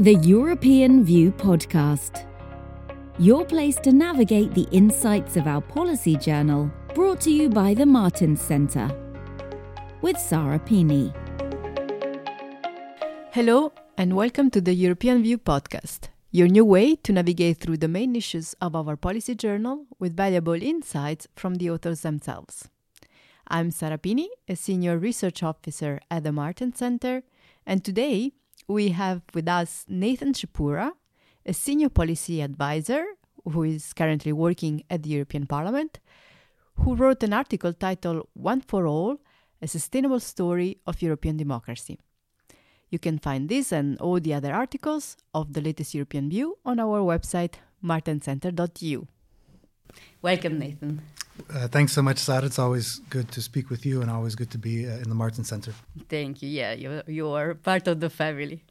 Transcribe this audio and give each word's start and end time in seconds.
The 0.00 0.14
European 0.14 1.04
View 1.04 1.30
Podcast. 1.30 2.26
Your 3.18 3.44
place 3.44 3.76
to 3.80 3.92
navigate 3.92 4.54
the 4.54 4.66
insights 4.72 5.36
of 5.36 5.46
our 5.46 5.60
policy 5.60 6.16
journal, 6.16 6.70
brought 6.94 7.20
to 7.20 7.30
you 7.30 7.50
by 7.50 7.74
the 7.74 7.84
Martens 7.84 8.40
Centre. 8.40 8.88
With 10.00 10.16
Sara 10.16 10.58
Pini. 10.58 11.12
Hello, 13.32 13.74
and 13.98 14.16
welcome 14.16 14.48
to 14.52 14.62
the 14.62 14.72
European 14.72 15.22
View 15.22 15.36
Podcast, 15.36 16.08
your 16.30 16.48
new 16.48 16.64
way 16.64 16.96
to 16.96 17.12
navigate 17.12 17.58
through 17.58 17.76
the 17.76 17.86
main 17.86 18.16
issues 18.16 18.54
of 18.58 18.74
our 18.74 18.96
policy 18.96 19.34
journal 19.34 19.84
with 19.98 20.16
valuable 20.16 20.62
insights 20.62 21.28
from 21.36 21.56
the 21.56 21.68
authors 21.68 22.00
themselves. 22.00 22.70
I'm 23.48 23.70
Sara 23.70 23.98
Pini, 23.98 24.28
a 24.48 24.56
senior 24.56 24.96
research 24.96 25.42
officer 25.42 26.00
at 26.10 26.24
the 26.24 26.32
Martens 26.32 26.78
Centre, 26.78 27.22
and 27.66 27.84
today 27.84 28.32
we 28.70 28.90
have 28.90 29.22
with 29.34 29.48
us 29.48 29.84
Nathan 29.88 30.32
Shepura, 30.32 30.92
a 31.44 31.52
senior 31.52 31.88
policy 31.88 32.40
advisor 32.40 33.04
who 33.44 33.64
is 33.64 33.92
currently 33.92 34.32
working 34.32 34.84
at 34.88 35.02
the 35.02 35.10
European 35.10 35.46
Parliament, 35.46 35.98
who 36.76 36.94
wrote 36.94 37.22
an 37.22 37.32
article 37.32 37.72
titled 37.72 38.28
One 38.34 38.60
for 38.60 38.86
All 38.86 39.18
A 39.60 39.66
Sustainable 39.66 40.20
Story 40.20 40.78
of 40.86 41.02
European 41.02 41.36
Democracy. 41.36 41.98
You 42.90 42.98
can 42.98 43.18
find 43.18 43.48
this 43.48 43.72
and 43.72 43.98
all 43.98 44.20
the 44.20 44.34
other 44.34 44.52
articles 44.52 45.16
of 45.34 45.52
the 45.52 45.60
latest 45.60 45.94
European 45.94 46.30
View 46.30 46.58
on 46.64 46.78
our 46.80 47.00
website, 47.00 47.54
martenscentre.eu. 47.84 49.04
Welcome, 50.22 50.58
Nathan. 50.58 51.02
Uh, 51.48 51.68
thanks 51.68 51.92
so 51.92 52.02
much, 52.02 52.18
Sad. 52.18 52.44
It's 52.44 52.58
always 52.58 53.00
good 53.10 53.30
to 53.32 53.40
speak 53.40 53.70
with 53.70 53.86
you 53.86 54.02
and 54.02 54.10
always 54.10 54.34
good 54.34 54.50
to 54.50 54.58
be 54.58 54.86
uh, 54.86 54.96
in 54.96 55.08
the 55.08 55.14
Martens 55.14 55.48
Centre. 55.48 55.74
Thank 56.08 56.42
you. 56.42 56.48
Yeah, 56.48 56.72
you, 56.72 57.02
you 57.06 57.28
are 57.28 57.54
part 57.54 57.88
of 57.88 58.00
the 58.00 58.10
family. 58.10 58.64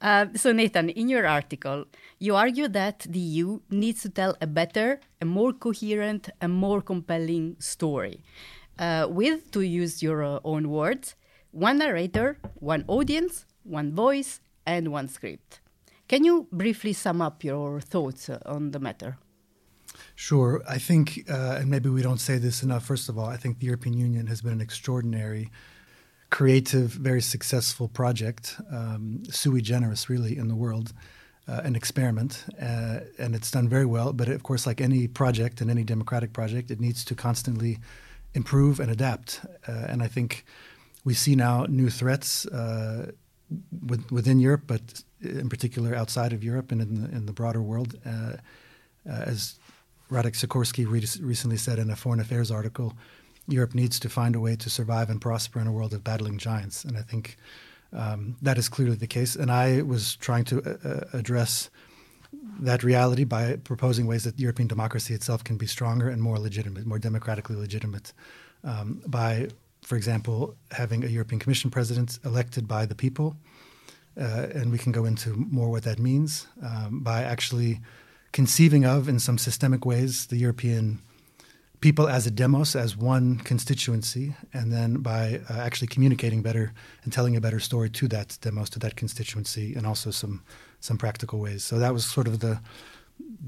Uh, 0.00 0.26
so, 0.34 0.52
Nathan, 0.52 0.90
in 0.90 1.08
your 1.08 1.26
article, 1.26 1.86
you 2.18 2.36
argue 2.36 2.68
that 2.68 3.06
the 3.08 3.18
EU 3.18 3.60
needs 3.70 4.02
to 4.02 4.08
tell 4.08 4.36
a 4.40 4.46
better, 4.46 5.00
a 5.20 5.24
more 5.24 5.52
coherent, 5.52 6.28
a 6.40 6.48
more 6.48 6.80
compelling 6.80 7.56
story. 7.58 8.22
Uh, 8.78 9.06
with, 9.08 9.50
to 9.50 9.60
use 9.60 10.02
your 10.02 10.22
uh, 10.22 10.40
own 10.44 10.68
words, 10.68 11.14
one 11.50 11.78
narrator, 11.78 12.38
one 12.54 12.84
audience, 12.88 13.44
one 13.64 13.94
voice, 13.94 14.40
and 14.66 14.90
one 14.90 15.08
script. 15.08 15.60
Can 16.08 16.24
you 16.24 16.46
briefly 16.52 16.92
sum 16.92 17.20
up 17.20 17.44
your 17.44 17.80
thoughts 17.80 18.28
uh, 18.28 18.38
on 18.46 18.70
the 18.70 18.78
matter? 18.78 19.18
Sure. 20.14 20.62
I 20.68 20.78
think, 20.78 21.24
uh, 21.28 21.58
and 21.60 21.70
maybe 21.70 21.88
we 21.88 22.02
don't 22.02 22.20
say 22.20 22.38
this 22.38 22.62
enough, 22.62 22.84
first 22.84 23.08
of 23.08 23.18
all, 23.18 23.26
I 23.26 23.36
think 23.36 23.58
the 23.58 23.66
European 23.66 23.96
Union 23.96 24.26
has 24.26 24.40
been 24.40 24.52
an 24.52 24.60
extraordinary, 24.60 25.50
creative, 26.30 26.90
very 26.90 27.22
successful 27.22 27.88
project, 27.88 28.60
um, 28.70 29.22
sui 29.30 29.62
generis, 29.62 30.08
really, 30.08 30.36
in 30.36 30.48
the 30.48 30.54
world, 30.54 30.92
uh, 31.48 31.60
an 31.64 31.74
experiment. 31.74 32.44
Uh, 32.60 33.00
and 33.18 33.34
it's 33.34 33.50
done 33.50 33.68
very 33.68 33.86
well. 33.86 34.12
But 34.12 34.28
of 34.28 34.42
course, 34.42 34.66
like 34.66 34.80
any 34.80 35.08
project 35.08 35.60
and 35.60 35.70
any 35.70 35.84
democratic 35.84 36.32
project, 36.32 36.70
it 36.70 36.80
needs 36.80 37.04
to 37.06 37.14
constantly 37.14 37.78
improve 38.34 38.80
and 38.80 38.90
adapt. 38.90 39.40
Uh, 39.68 39.86
and 39.88 40.02
I 40.02 40.08
think 40.08 40.44
we 41.04 41.14
see 41.14 41.34
now 41.34 41.66
new 41.68 41.90
threats 41.90 42.46
uh, 42.46 43.12
with, 43.86 44.10
within 44.10 44.38
Europe, 44.38 44.62
but 44.66 45.02
in 45.20 45.48
particular 45.48 45.94
outside 45.94 46.32
of 46.32 46.42
Europe 46.44 46.72
and 46.72 46.80
in 46.80 46.94
the, 46.94 47.16
in 47.16 47.26
the 47.26 47.32
broader 47.32 47.60
world. 47.60 47.98
Uh, 48.06 48.36
as 49.04 49.58
Radek 50.12 50.36
Sikorski 50.36 50.84
re- 50.86 51.26
recently 51.26 51.56
said 51.56 51.78
in 51.78 51.90
a 51.90 51.96
foreign 51.96 52.20
affairs 52.20 52.50
article, 52.50 52.92
Europe 53.48 53.74
needs 53.74 53.98
to 54.00 54.08
find 54.08 54.36
a 54.36 54.40
way 54.40 54.56
to 54.56 54.68
survive 54.70 55.10
and 55.10 55.20
prosper 55.20 55.58
in 55.60 55.66
a 55.66 55.72
world 55.72 55.92
of 55.94 56.04
battling 56.04 56.38
giants. 56.38 56.84
And 56.84 56.96
I 56.96 57.02
think 57.02 57.36
um, 57.92 58.36
that 58.42 58.58
is 58.58 58.68
clearly 58.68 58.96
the 58.96 59.06
case. 59.06 59.34
And 59.34 59.50
I 59.50 59.82
was 59.82 60.16
trying 60.16 60.44
to 60.44 60.62
uh, 60.62 60.88
uh, 60.88 61.18
address 61.18 61.70
that 62.60 62.82
reality 62.82 63.24
by 63.24 63.56
proposing 63.56 64.06
ways 64.06 64.24
that 64.24 64.38
European 64.38 64.68
democracy 64.68 65.14
itself 65.14 65.44
can 65.44 65.56
be 65.56 65.66
stronger 65.66 66.08
and 66.08 66.22
more 66.22 66.38
legitimate, 66.38 66.86
more 66.86 66.98
democratically 66.98 67.56
legitimate. 67.56 68.12
Um, 68.64 69.02
by, 69.06 69.48
for 69.82 69.96
example, 69.96 70.54
having 70.70 71.04
a 71.04 71.08
European 71.08 71.40
Commission 71.40 71.70
president 71.70 72.18
elected 72.24 72.68
by 72.68 72.86
the 72.86 72.94
people. 72.94 73.36
Uh, 74.18 74.46
and 74.54 74.70
we 74.70 74.78
can 74.78 74.92
go 74.92 75.06
into 75.06 75.34
more 75.50 75.70
what 75.70 75.84
that 75.84 75.98
means 75.98 76.46
um, 76.62 77.00
by 77.00 77.22
actually 77.22 77.80
conceiving 78.32 78.84
of, 78.84 79.08
in 79.08 79.18
some 79.18 79.38
systemic 79.38 79.84
ways, 79.84 80.26
the 80.26 80.36
European 80.36 81.00
people 81.80 82.08
as 82.08 82.26
a 82.26 82.30
demos, 82.30 82.74
as 82.74 82.96
one 82.96 83.38
constituency, 83.38 84.34
and 84.54 84.72
then 84.72 85.02
by 85.02 85.40
uh, 85.50 85.54
actually 85.54 85.88
communicating 85.88 86.40
better 86.42 86.72
and 87.04 87.12
telling 87.12 87.36
a 87.36 87.40
better 87.40 87.60
story 87.60 87.90
to 87.90 88.08
that 88.08 88.38
demos, 88.40 88.70
to 88.70 88.78
that 88.78 88.96
constituency, 88.96 89.74
and 89.74 89.86
also 89.86 90.10
some 90.10 90.42
some 90.80 90.96
practical 90.96 91.38
ways. 91.38 91.62
So 91.62 91.78
that 91.78 91.92
was 91.92 92.04
sort 92.06 92.26
of 92.26 92.38
the 92.38 92.60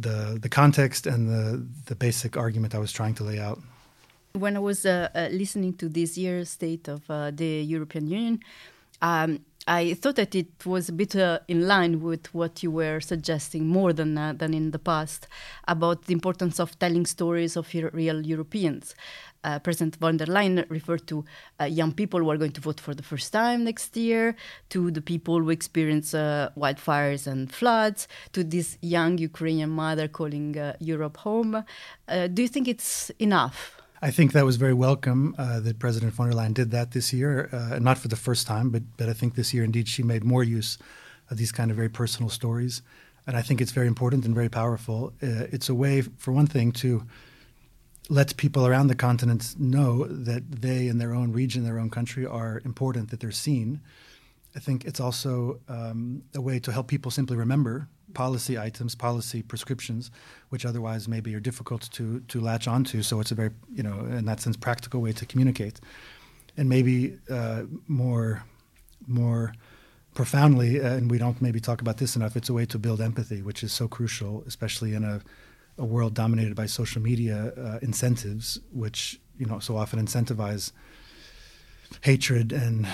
the 0.01 0.39
the 0.43 0.49
context 0.49 1.07
and 1.07 1.29
the 1.29 1.67
the 1.87 1.95
basic 1.95 2.37
argument 2.37 2.75
I 2.75 2.79
was 2.79 2.93
trying 2.93 3.15
to 3.15 3.25
lay 3.25 3.39
out. 3.39 3.61
When 4.33 4.57
I 4.57 4.61
was 4.61 4.85
uh, 4.85 5.09
uh, 5.15 5.29
listening 5.31 5.75
to 5.75 5.89
this 5.89 6.19
year's 6.19 6.51
state 6.51 6.89
of 6.89 7.09
uh, 7.09 7.31
the 7.31 7.63
European 7.63 8.07
Union. 8.09 8.41
Um, 9.03 9.41
I 9.67 9.95
thought 9.95 10.17
that 10.17 10.35
it 10.35 10.67
was 10.67 10.91
a 10.91 10.93
bit 10.93 11.17
uh, 11.17 11.39
in 11.49 11.67
line 11.67 12.03
with 12.03 12.35
what 12.35 12.63
you 12.63 12.71
were 12.71 13.01
suggesting 13.01 13.67
more 13.67 13.95
than 13.95 14.19
uh, 14.19 14.35
than 14.35 14.53
in 14.53 14.73
the 14.73 14.79
past 14.79 15.27
about 15.67 16.05
the 16.05 16.13
importance 16.13 16.61
of 16.61 16.79
telling 16.79 17.07
stories 17.07 17.57
of 17.57 17.73
real 17.73 18.27
Europeans. 18.27 18.95
Uh, 19.43 19.59
President 19.59 19.97
von 19.97 20.17
der 20.17 20.27
Leyen 20.27 20.65
referred 20.69 21.07
to 21.07 21.25
uh, 21.61 21.65
young 21.65 21.93
people 21.93 22.21
who 22.21 22.31
are 22.31 22.39
going 22.39 22.53
to 22.53 22.61
vote 22.61 22.81
for 22.81 22.95
the 22.95 23.03
first 23.03 23.33
time 23.33 23.65
next 23.65 23.97
year, 23.97 24.37
to 24.71 24.91
the 24.91 25.03
people 25.03 25.39
who 25.41 25.51
experience 25.51 26.15
uh, 26.15 26.51
wildfires 26.57 27.27
and 27.27 27.53
floods, 27.53 28.09
to 28.33 28.43
this 28.43 28.79
young 28.81 29.19
Ukrainian 29.19 29.71
mother 29.71 30.09
calling 30.09 30.59
uh, 30.59 30.77
Europe 30.81 31.19
home. 31.19 31.65
do 32.09 32.43
you 32.43 32.49
think 32.49 32.69
it's 32.69 33.11
enough? 33.19 33.84
I 34.05 34.11
think 34.11 34.33
that 34.33 34.45
was 34.45 34.57
very 34.57 34.75
welcome 34.75 35.35
uh, 35.39 35.61
that 35.61 35.79
President 35.79 36.13
von 36.13 36.29
der 36.29 36.37
Leyen 36.37 36.53
did 36.53 36.71
that 36.73 36.91
this 36.91 37.11
year, 37.11 37.49
uh, 37.51 37.79
not 37.79 37.97
for 37.97 38.09
the 38.09 38.17
first 38.17 38.47
time, 38.47 38.69
but 38.69 38.83
but 38.99 39.09
I 39.09 39.15
think 39.15 39.35
this 39.35 39.55
year 39.55 39.65
indeed 39.65 39.89
she 39.89 40.03
made 40.03 40.25
more 40.25 40.45
use 40.45 40.77
of 41.31 41.39
these 41.39 41.51
kind 41.51 41.71
of 41.71 41.77
very 41.79 41.89
personal 41.89 42.29
stories, 42.29 42.83
and 43.27 43.35
I 43.35 43.41
think 43.41 43.63
it's 43.63 43.73
very 43.73 43.87
important 43.87 44.27
and 44.27 44.35
very 44.35 44.51
powerful. 44.51 45.15
Uh, 45.23 45.49
it's 45.55 45.71
a 45.71 45.75
way, 45.75 46.03
for 46.19 46.33
one 46.33 46.47
thing, 46.47 46.71
to 46.73 47.07
let 48.11 48.37
people 48.37 48.67
around 48.67 48.89
the 48.89 48.95
continent 48.95 49.55
know 49.59 50.05
that 50.05 50.43
they 50.61 50.87
in 50.87 50.99
their 50.99 51.15
own 51.15 51.33
region, 51.33 51.65
their 51.65 51.79
own 51.79 51.89
country, 51.89 52.27
are 52.27 52.61
important, 52.67 53.09
that 53.09 53.21
they're 53.21 53.43
seen. 53.47 53.81
I 54.57 54.61
think 54.61 54.85
it's 54.85 55.01
also 55.01 55.61
um, 55.69 56.23
a 56.35 56.41
way 56.41 56.59
to 56.61 56.73
help 56.73 56.87
people 56.87 57.11
simply 57.11 57.37
remember 57.37 57.89
policy 58.15 58.57
items, 58.57 58.95
policy 58.95 59.43
prescriptions, 59.43 60.11
which 60.51 60.65
otherwise 60.65 61.09
maybe 61.09 61.35
are 61.35 61.41
difficult 61.41 61.91
to 61.93 62.21
to 62.21 62.41
latch 62.41 62.69
onto. 62.69 63.03
So 63.03 63.21
it's 63.21 63.33
a 63.33 63.35
very 63.35 63.51
you 63.75 63.83
know 63.83 64.01
in 64.01 64.25
that 64.27 64.41
sense 64.41 64.57
practical 64.57 65.01
way 65.01 65.13
to 65.13 65.27
communicate, 65.27 65.81
and 66.57 66.69
maybe 66.69 67.19
uh, 67.29 67.65
more 67.89 68.45
more 69.07 69.53
profoundly, 70.15 70.81
uh, 70.81 70.95
and 70.95 71.11
we 71.11 71.19
don't 71.19 71.43
maybe 71.43 71.61
talk 71.61 71.81
about 71.81 71.97
this 71.97 72.15
enough. 72.17 72.37
It's 72.37 72.49
a 72.49 72.55
way 72.55 72.67
to 72.67 72.79
build 72.79 73.01
empathy, 73.01 73.43
which 73.43 73.65
is 73.65 73.73
so 73.73 73.89
crucial, 73.89 74.45
especially 74.47 74.95
in 74.95 75.05
a 75.05 75.21
a 75.77 75.85
world 75.85 76.15
dominated 76.15 76.55
by 76.55 76.67
social 76.67 77.03
media 77.03 77.53
uh, 77.57 77.79
incentives, 77.83 78.61
which 78.73 79.21
you 79.37 79.47
know 79.47 79.59
so 79.59 79.77
often 79.77 79.99
incentivize 79.99 80.73
hatred 82.03 82.53
and 82.53 82.87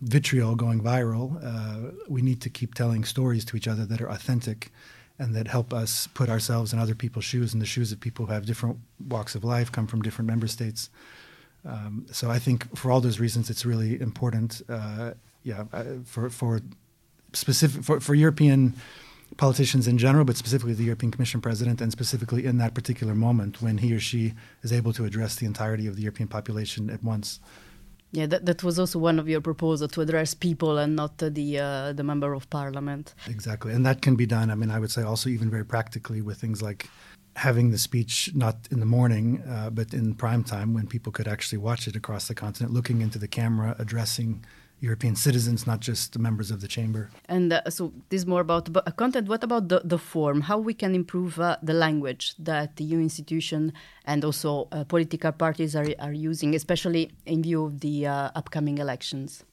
vitriol 0.00 0.54
going 0.54 0.80
viral, 0.80 1.38
uh, 1.44 1.92
we 2.08 2.22
need 2.22 2.40
to 2.40 2.50
keep 2.50 2.74
telling 2.74 3.04
stories 3.04 3.44
to 3.44 3.56
each 3.56 3.68
other 3.68 3.84
that 3.84 4.00
are 4.00 4.08
authentic 4.08 4.72
and 5.18 5.34
that 5.34 5.46
help 5.46 5.74
us 5.74 6.08
put 6.14 6.30
ourselves 6.30 6.72
in 6.72 6.78
other 6.78 6.94
people's 6.94 7.26
shoes, 7.26 7.52
and 7.52 7.60
the 7.60 7.66
shoes 7.66 7.92
of 7.92 8.00
people 8.00 8.24
who 8.24 8.32
have 8.32 8.46
different 8.46 8.78
walks 9.08 9.34
of 9.34 9.44
life, 9.44 9.70
come 9.70 9.86
from 9.86 10.00
different 10.00 10.26
member 10.26 10.46
states. 10.46 10.88
Um, 11.66 12.06
so 12.10 12.30
I 12.30 12.38
think 12.38 12.74
for 12.74 12.90
all 12.90 13.02
those 13.02 13.20
reasons, 13.20 13.50
it's 13.50 13.66
really 13.66 14.00
important. 14.00 14.62
Uh, 14.66 15.12
yeah, 15.42 15.64
uh, 15.72 15.84
for 16.04 16.30
for 16.30 16.62
specific 17.34 17.84
for, 17.84 18.00
for 18.00 18.14
European 18.14 18.74
politicians 19.36 19.86
in 19.86 19.98
general, 19.98 20.24
but 20.24 20.36
specifically 20.36 20.72
the 20.74 20.84
European 20.84 21.12
Commission 21.12 21.40
president, 21.42 21.82
and 21.82 21.92
specifically 21.92 22.46
in 22.46 22.56
that 22.56 22.72
particular 22.74 23.14
moment 23.14 23.60
when 23.60 23.78
he 23.78 23.92
or 23.92 24.00
she 24.00 24.32
is 24.62 24.72
able 24.72 24.92
to 24.94 25.04
address 25.04 25.36
the 25.36 25.46
entirety 25.46 25.86
of 25.86 25.96
the 25.96 26.02
European 26.02 26.28
population 26.28 26.88
at 26.88 27.04
once. 27.04 27.40
Yeah, 28.12 28.26
that, 28.26 28.44
that 28.46 28.64
was 28.64 28.78
also 28.78 28.98
one 28.98 29.20
of 29.20 29.28
your 29.28 29.40
proposals 29.40 29.92
to 29.92 30.00
address 30.00 30.34
people 30.34 30.78
and 30.78 30.96
not 30.96 31.18
the 31.18 31.58
uh, 31.58 31.92
the 31.92 32.02
member 32.02 32.32
of 32.32 32.50
parliament. 32.50 33.14
Exactly, 33.28 33.72
and 33.72 33.86
that 33.86 34.02
can 34.02 34.16
be 34.16 34.26
done. 34.26 34.50
I 34.50 34.56
mean, 34.56 34.70
I 34.70 34.80
would 34.80 34.90
say 34.90 35.02
also 35.02 35.28
even 35.28 35.48
very 35.48 35.64
practically 35.64 36.20
with 36.20 36.40
things 36.40 36.60
like 36.60 36.88
having 37.36 37.70
the 37.70 37.78
speech 37.78 38.30
not 38.34 38.56
in 38.70 38.80
the 38.80 38.86
morning, 38.86 39.42
uh, 39.48 39.70
but 39.70 39.94
in 39.94 40.14
prime 40.14 40.42
time 40.42 40.74
when 40.74 40.86
people 40.86 41.12
could 41.12 41.28
actually 41.28 41.58
watch 41.58 41.86
it 41.86 41.94
across 41.94 42.26
the 42.26 42.34
continent, 42.34 42.72
looking 42.72 43.00
into 43.00 43.18
the 43.18 43.28
camera, 43.28 43.76
addressing 43.78 44.44
European 44.80 45.14
citizens, 45.14 45.66
not 45.66 45.80
just 45.80 46.14
the 46.14 46.18
members 46.18 46.50
of 46.50 46.60
the 46.60 46.68
chamber. 46.68 47.10
And 47.28 47.52
uh, 47.52 47.68
so 47.68 47.92
this 48.08 48.22
is 48.22 48.26
more 48.26 48.40
about 48.40 48.74
uh, 48.74 48.80
content. 48.92 49.28
What 49.28 49.44
about 49.44 49.68
the, 49.68 49.82
the 49.84 49.98
form? 49.98 50.42
How 50.42 50.58
we 50.58 50.72
can 50.72 50.94
improve 50.94 51.38
uh, 51.38 51.58
the 51.62 51.74
language 51.74 52.34
that 52.38 52.76
the 52.76 52.84
EU 52.84 52.98
institution 52.98 53.72
and 54.06 54.24
also 54.24 54.68
uh, 54.72 54.84
political 54.84 55.32
parties 55.32 55.76
are, 55.76 55.86
are 55.98 56.14
using, 56.14 56.54
especially 56.54 57.12
in 57.26 57.42
view 57.42 57.64
of 57.64 57.80
the 57.80 58.06
uh, 58.06 58.30
upcoming 58.34 58.78
elections? 58.78 59.44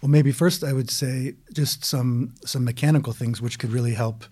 Well, 0.00 0.10
maybe 0.10 0.32
first 0.32 0.64
I 0.64 0.72
would 0.72 0.90
say 0.90 1.34
just 1.52 1.84
some 1.84 2.34
some 2.44 2.64
mechanical 2.64 3.12
things 3.12 3.40
which 3.40 3.58
could 3.58 3.72
really 3.72 3.94
help. 3.94 4.24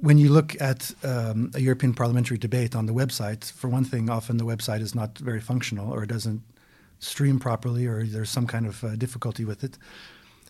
When 0.00 0.18
you 0.18 0.30
look 0.30 0.60
at 0.60 0.92
um, 1.04 1.52
a 1.54 1.60
European 1.60 1.94
parliamentary 1.94 2.38
debate 2.38 2.74
on 2.74 2.86
the 2.86 2.92
website, 2.92 3.52
for 3.52 3.68
one 3.68 3.84
thing, 3.84 4.10
often 4.10 4.36
the 4.38 4.44
website 4.44 4.80
is 4.80 4.94
not 4.94 5.16
very 5.18 5.40
functional 5.40 5.92
or 5.92 6.02
it 6.02 6.08
doesn't 6.08 6.42
stream 7.02 7.38
properly 7.38 7.86
or 7.86 8.04
there's 8.04 8.30
some 8.30 8.46
kind 8.46 8.66
of 8.66 8.84
uh, 8.84 8.96
difficulty 8.96 9.44
with 9.44 9.64
it. 9.64 9.76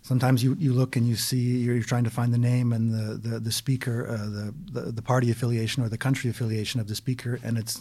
Sometimes 0.02 0.42
you, 0.42 0.56
you 0.58 0.72
look 0.72 0.96
and 0.96 1.06
you 1.06 1.16
see 1.16 1.58
you're, 1.58 1.74
you're 1.74 1.84
trying 1.84 2.04
to 2.04 2.10
find 2.10 2.32
the 2.34 2.38
name 2.38 2.72
and 2.72 2.92
the 2.92 3.28
the, 3.28 3.40
the 3.40 3.52
speaker, 3.52 4.08
uh, 4.08 4.16
the, 4.16 4.54
the, 4.72 4.92
the 4.92 5.02
party 5.02 5.30
affiliation 5.30 5.82
or 5.82 5.88
the 5.88 5.98
country 5.98 6.28
affiliation 6.28 6.80
of 6.80 6.88
the 6.88 6.94
speaker, 6.94 7.38
and 7.42 7.56
it's 7.56 7.80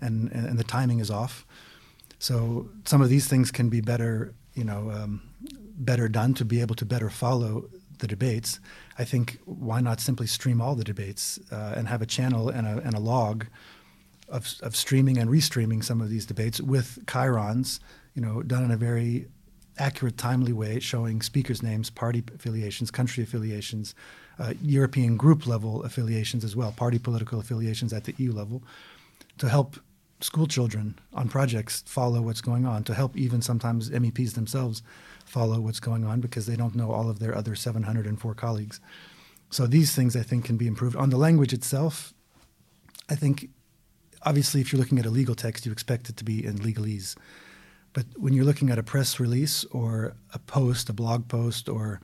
and 0.00 0.32
and 0.32 0.58
the 0.58 0.64
timing 0.64 0.98
is 1.00 1.10
off. 1.10 1.46
So 2.18 2.68
some 2.84 3.00
of 3.02 3.10
these 3.10 3.28
things 3.28 3.50
can 3.50 3.68
be 3.68 3.80
better, 3.80 4.34
you 4.54 4.64
know, 4.64 4.90
um, 4.90 5.22
better 5.76 6.08
done 6.08 6.34
to 6.34 6.44
be 6.44 6.60
able 6.60 6.74
to 6.76 6.84
better 6.84 7.10
follow 7.10 7.68
the 7.98 8.06
debates. 8.06 8.60
I 8.98 9.04
think 9.04 9.38
why 9.44 9.80
not 9.80 10.00
simply 10.00 10.26
stream 10.26 10.60
all 10.60 10.74
the 10.74 10.84
debates 10.84 11.38
uh, 11.52 11.74
and 11.76 11.88
have 11.88 12.02
a 12.02 12.06
channel 12.06 12.48
and 12.48 12.66
a, 12.66 12.80
and 12.84 12.94
a 12.94 13.00
log 13.00 13.46
of, 14.28 14.54
of 14.62 14.74
streaming 14.74 15.18
and 15.18 15.30
restreaming 15.30 15.82
some 15.84 16.00
of 16.00 16.10
these 16.10 16.26
debates 16.26 16.60
with 16.60 16.98
chyrons, 17.06 17.80
you 18.18 18.24
know, 18.26 18.42
done 18.42 18.64
in 18.64 18.72
a 18.72 18.76
very 18.76 19.28
accurate, 19.78 20.18
timely 20.18 20.52
way, 20.52 20.80
showing 20.80 21.22
speakers' 21.22 21.62
names, 21.62 21.88
party 21.88 22.20
affiliations, 22.34 22.90
country 22.90 23.22
affiliations, 23.22 23.94
uh, 24.40 24.54
European 24.60 25.16
group 25.16 25.46
level 25.46 25.84
affiliations 25.84 26.42
as 26.42 26.56
well, 26.56 26.72
party 26.72 26.98
political 26.98 27.38
affiliations 27.38 27.92
at 27.92 28.02
the 28.02 28.14
EU 28.18 28.32
level, 28.32 28.60
to 29.38 29.48
help 29.48 29.76
school 30.20 30.48
children 30.48 30.98
on 31.14 31.28
projects 31.28 31.84
follow 31.86 32.20
what's 32.20 32.40
going 32.40 32.66
on, 32.66 32.82
to 32.82 32.92
help 32.92 33.16
even 33.16 33.40
sometimes 33.40 33.88
MEPs 33.90 34.34
themselves 34.34 34.82
follow 35.24 35.60
what's 35.60 35.78
going 35.78 36.04
on 36.04 36.20
because 36.20 36.46
they 36.46 36.56
don't 36.56 36.74
know 36.74 36.90
all 36.90 37.08
of 37.08 37.20
their 37.20 37.36
other 37.36 37.54
704 37.54 38.34
colleagues. 38.34 38.80
So 39.48 39.68
these 39.68 39.94
things 39.94 40.16
I 40.16 40.22
think 40.22 40.44
can 40.44 40.56
be 40.56 40.66
improved. 40.66 40.96
On 40.96 41.10
the 41.10 41.16
language 41.16 41.52
itself, 41.52 42.12
I 43.08 43.14
think 43.14 43.50
obviously 44.22 44.60
if 44.60 44.72
you're 44.72 44.80
looking 44.80 44.98
at 44.98 45.06
a 45.06 45.10
legal 45.10 45.36
text, 45.36 45.64
you 45.64 45.70
expect 45.70 46.08
it 46.08 46.16
to 46.16 46.24
be 46.24 46.44
in 46.44 46.58
legalese. 46.58 47.14
But 47.92 48.06
when 48.16 48.32
you're 48.32 48.44
looking 48.44 48.70
at 48.70 48.78
a 48.78 48.82
press 48.82 49.18
release 49.18 49.64
or 49.70 50.14
a 50.32 50.38
post, 50.38 50.88
a 50.88 50.92
blog 50.92 51.28
post, 51.28 51.68
or 51.68 52.00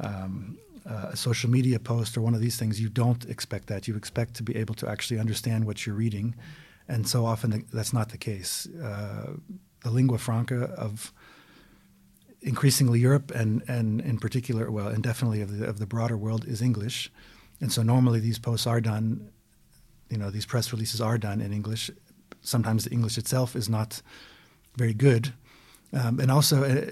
um, 0.00 0.58
a 0.84 1.16
social 1.16 1.48
media 1.48 1.78
post, 1.78 2.16
or 2.16 2.20
one 2.20 2.34
of 2.34 2.40
these 2.40 2.56
things, 2.56 2.80
you 2.80 2.88
don't 2.88 3.24
expect 3.26 3.68
that. 3.68 3.86
You 3.86 3.96
expect 3.96 4.34
to 4.34 4.42
be 4.42 4.56
able 4.56 4.74
to 4.76 4.88
actually 4.88 5.20
understand 5.20 5.64
what 5.64 5.86
you're 5.86 5.96
reading 5.96 6.34
and 6.88 7.08
so 7.08 7.24
often 7.24 7.64
that's 7.72 7.92
not 7.92 8.10
the 8.10 8.18
case. 8.18 8.66
Uh, 8.82 9.32
the 9.82 9.90
lingua 9.90 10.18
franca 10.18 10.64
of 10.76 11.12
increasingly 12.40 12.98
Europe 13.00 13.30
and, 13.34 13.62
and 13.68 14.00
in 14.00 14.18
particular, 14.18 14.70
well, 14.70 14.88
and 14.88 15.02
definitely 15.02 15.40
of 15.40 15.58
the, 15.58 15.66
of 15.66 15.78
the 15.78 15.86
broader 15.86 16.16
world 16.16 16.44
is 16.46 16.60
English. 16.60 17.10
And 17.60 17.72
so 17.72 17.82
normally 17.82 18.20
these 18.20 18.38
posts 18.38 18.66
are 18.66 18.80
done, 18.80 19.30
you 20.10 20.18
know, 20.18 20.30
these 20.30 20.46
press 20.46 20.72
releases 20.72 21.00
are 21.00 21.18
done 21.18 21.40
in 21.40 21.52
English. 21.52 21.90
Sometimes 22.40 22.84
the 22.84 22.90
English 22.90 23.18
itself 23.18 23.54
is 23.54 23.68
not 23.68 24.02
very 24.76 24.94
good. 24.94 25.32
Um, 25.92 26.20
and 26.20 26.30
also, 26.30 26.64
uh, 26.64 26.86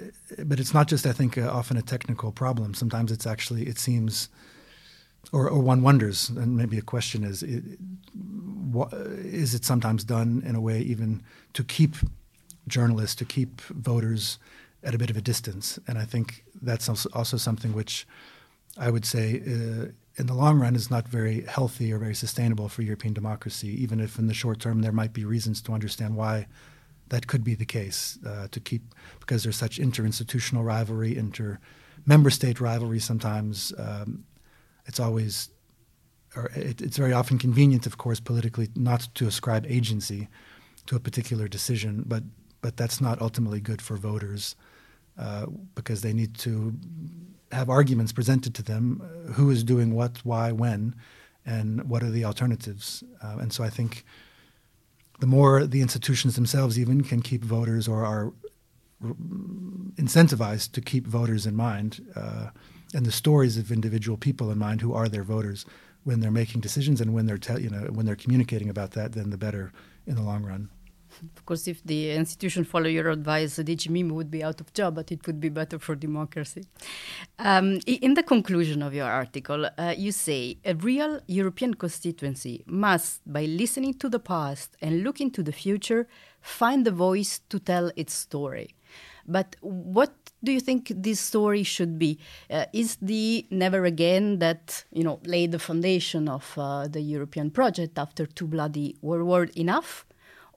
but 0.44 0.60
it's 0.60 0.74
not 0.74 0.88
just, 0.88 1.06
I 1.06 1.12
think, 1.12 1.38
uh, 1.38 1.50
often 1.50 1.76
a 1.76 1.82
technical 1.82 2.32
problem. 2.32 2.74
Sometimes 2.74 3.10
it's 3.10 3.26
actually, 3.26 3.66
it 3.66 3.78
seems, 3.78 4.28
or, 5.32 5.48
or 5.48 5.60
one 5.60 5.82
wonders, 5.82 6.28
and 6.28 6.56
maybe 6.56 6.76
a 6.76 6.82
question 6.82 7.24
is, 7.24 7.42
it, 7.42 7.62
what, 8.70 8.92
is 8.92 9.54
it 9.54 9.64
sometimes 9.64 10.04
done 10.04 10.42
in 10.44 10.54
a 10.54 10.60
way 10.60 10.80
even 10.80 11.22
to 11.54 11.64
keep 11.64 11.96
journalists, 12.68 13.16
to 13.16 13.24
keep 13.24 13.60
voters 13.62 14.38
at 14.82 14.94
a 14.94 14.98
bit 14.98 15.10
of 15.10 15.16
a 15.16 15.22
distance? 15.22 15.78
And 15.88 15.96
I 15.96 16.04
think 16.04 16.44
that's 16.60 16.88
also 16.88 17.36
something 17.38 17.72
which 17.72 18.06
I 18.76 18.90
would 18.90 19.06
say 19.06 19.40
uh, 19.40 19.86
in 20.16 20.26
the 20.26 20.34
long 20.34 20.60
run 20.60 20.76
is 20.76 20.90
not 20.90 21.08
very 21.08 21.42
healthy 21.42 21.90
or 21.92 21.98
very 21.98 22.14
sustainable 22.14 22.68
for 22.68 22.82
European 22.82 23.14
democracy, 23.14 23.82
even 23.82 23.98
if 24.00 24.18
in 24.18 24.26
the 24.26 24.34
short 24.34 24.60
term 24.60 24.82
there 24.82 24.92
might 24.92 25.14
be 25.14 25.24
reasons 25.24 25.62
to 25.62 25.72
understand 25.72 26.16
why 26.16 26.46
that 27.10 27.26
could 27.26 27.44
be 27.44 27.54
the 27.54 27.66
case, 27.66 28.18
uh, 28.26 28.48
to 28.50 28.60
keep, 28.60 28.94
because 29.20 29.42
there's 29.42 29.56
such 29.56 29.78
interinstitutional 29.78 30.64
rivalry, 30.64 31.16
inter 31.16 31.58
member 32.06 32.30
state 32.30 32.60
rivalry 32.60 32.98
sometimes. 32.98 33.72
Um, 33.78 34.24
it's 34.86 34.98
always 34.98 35.50
or 36.36 36.50
it, 36.54 36.80
it's 36.80 36.96
very 36.96 37.12
often 37.12 37.38
convenient, 37.38 37.86
of 37.86 37.98
course, 37.98 38.20
politically, 38.20 38.68
not 38.74 39.08
to 39.14 39.26
ascribe 39.26 39.66
agency 39.68 40.28
to 40.86 40.96
a 40.96 41.00
particular 41.00 41.48
decision, 41.48 42.04
but 42.06 42.22
but 42.62 42.76
that's 42.76 43.00
not 43.00 43.20
ultimately 43.20 43.60
good 43.60 43.80
for 43.80 43.96
voters 43.96 44.54
uh, 45.18 45.46
because 45.74 46.02
they 46.02 46.12
need 46.12 46.34
to 46.36 46.74
have 47.52 47.68
arguments 47.68 48.12
presented 48.12 48.54
to 48.54 48.62
them: 48.62 49.02
uh, 49.02 49.32
who 49.32 49.50
is 49.50 49.64
doing 49.64 49.94
what, 49.94 50.18
why, 50.24 50.52
when, 50.52 50.94
and 51.44 51.88
what 51.88 52.02
are 52.02 52.10
the 52.10 52.24
alternatives. 52.24 53.02
Uh, 53.22 53.38
and 53.40 53.52
so 53.52 53.64
I 53.64 53.70
think 53.70 54.04
the 55.20 55.26
more 55.26 55.66
the 55.66 55.80
institutions 55.80 56.34
themselves 56.34 56.78
even 56.78 57.02
can 57.02 57.22
keep 57.22 57.44
voters 57.44 57.86
or 57.86 58.04
are 58.04 58.32
incentivized 59.96 60.72
to 60.72 60.80
keep 60.80 61.06
voters 61.06 61.46
in 61.46 61.56
mind 61.56 62.04
uh, 62.16 62.48
and 62.94 63.06
the 63.06 63.12
stories 63.12 63.56
of 63.56 63.70
individual 63.72 64.16
people 64.16 64.50
in 64.50 64.58
mind 64.58 64.80
who 64.80 64.92
are 64.92 65.08
their 65.08 65.22
voters 65.22 65.64
when 66.04 66.20
they're 66.20 66.30
making 66.30 66.60
decisions 66.60 67.00
and 67.00 67.12
when 67.12 67.26
they're 67.26 67.38
te- 67.38 67.62
you 67.62 67.70
know 67.70 67.88
when 67.92 68.06
they're 68.06 68.16
communicating 68.16 68.68
about 68.68 68.92
that, 68.92 69.12
then 69.12 69.30
the 69.30 69.38
better 69.38 69.72
in 70.06 70.14
the 70.14 70.22
long 70.22 70.44
run. 70.44 70.68
Of 71.36 71.44
course, 71.44 71.68
if 71.68 71.82
the 71.84 72.12
institution 72.12 72.64
follow 72.64 72.86
your 72.88 73.10
advice, 73.10 73.56
the 73.56 73.64
DG 73.64 74.10
would 74.10 74.30
be 74.30 74.42
out 74.42 74.60
of 74.60 74.72
job, 74.72 74.94
but 74.94 75.12
it 75.12 75.26
would 75.26 75.40
be 75.40 75.48
better 75.48 75.78
for 75.78 75.94
democracy. 75.94 76.64
Um, 77.38 77.80
in 77.86 78.14
the 78.14 78.22
conclusion 78.22 78.82
of 78.82 78.94
your 78.94 79.08
article, 79.08 79.66
uh, 79.66 79.94
you 79.96 80.12
say 80.12 80.58
a 80.64 80.74
real 80.74 81.20
European 81.26 81.74
constituency 81.74 82.64
must, 82.66 83.20
by 83.30 83.44
listening 83.44 83.94
to 83.94 84.08
the 84.08 84.18
past 84.18 84.76
and 84.80 85.02
looking 85.02 85.30
to 85.32 85.42
the 85.42 85.52
future, 85.52 86.08
find 86.40 86.84
the 86.84 86.90
voice 86.90 87.40
to 87.50 87.58
tell 87.58 87.90
its 87.96 88.14
story. 88.14 88.74
But 89.26 89.56
what 89.60 90.12
do 90.42 90.52
you 90.52 90.60
think 90.60 90.92
this 90.94 91.20
story 91.20 91.62
should 91.62 91.98
be? 91.98 92.18
Uh, 92.50 92.66
is 92.72 92.96
the 93.00 93.46
never 93.50 93.84
again 93.84 94.38
that 94.38 94.84
you 94.90 95.04
know 95.04 95.20
laid 95.24 95.52
the 95.52 95.58
foundation 95.58 96.28
of 96.28 96.52
uh, 96.56 96.88
the 96.88 97.00
European 97.00 97.50
project 97.50 97.98
after 97.98 98.26
two 98.26 98.46
bloody 98.46 98.96
world 99.02 99.26
war 99.26 99.44
enough, 99.54 100.06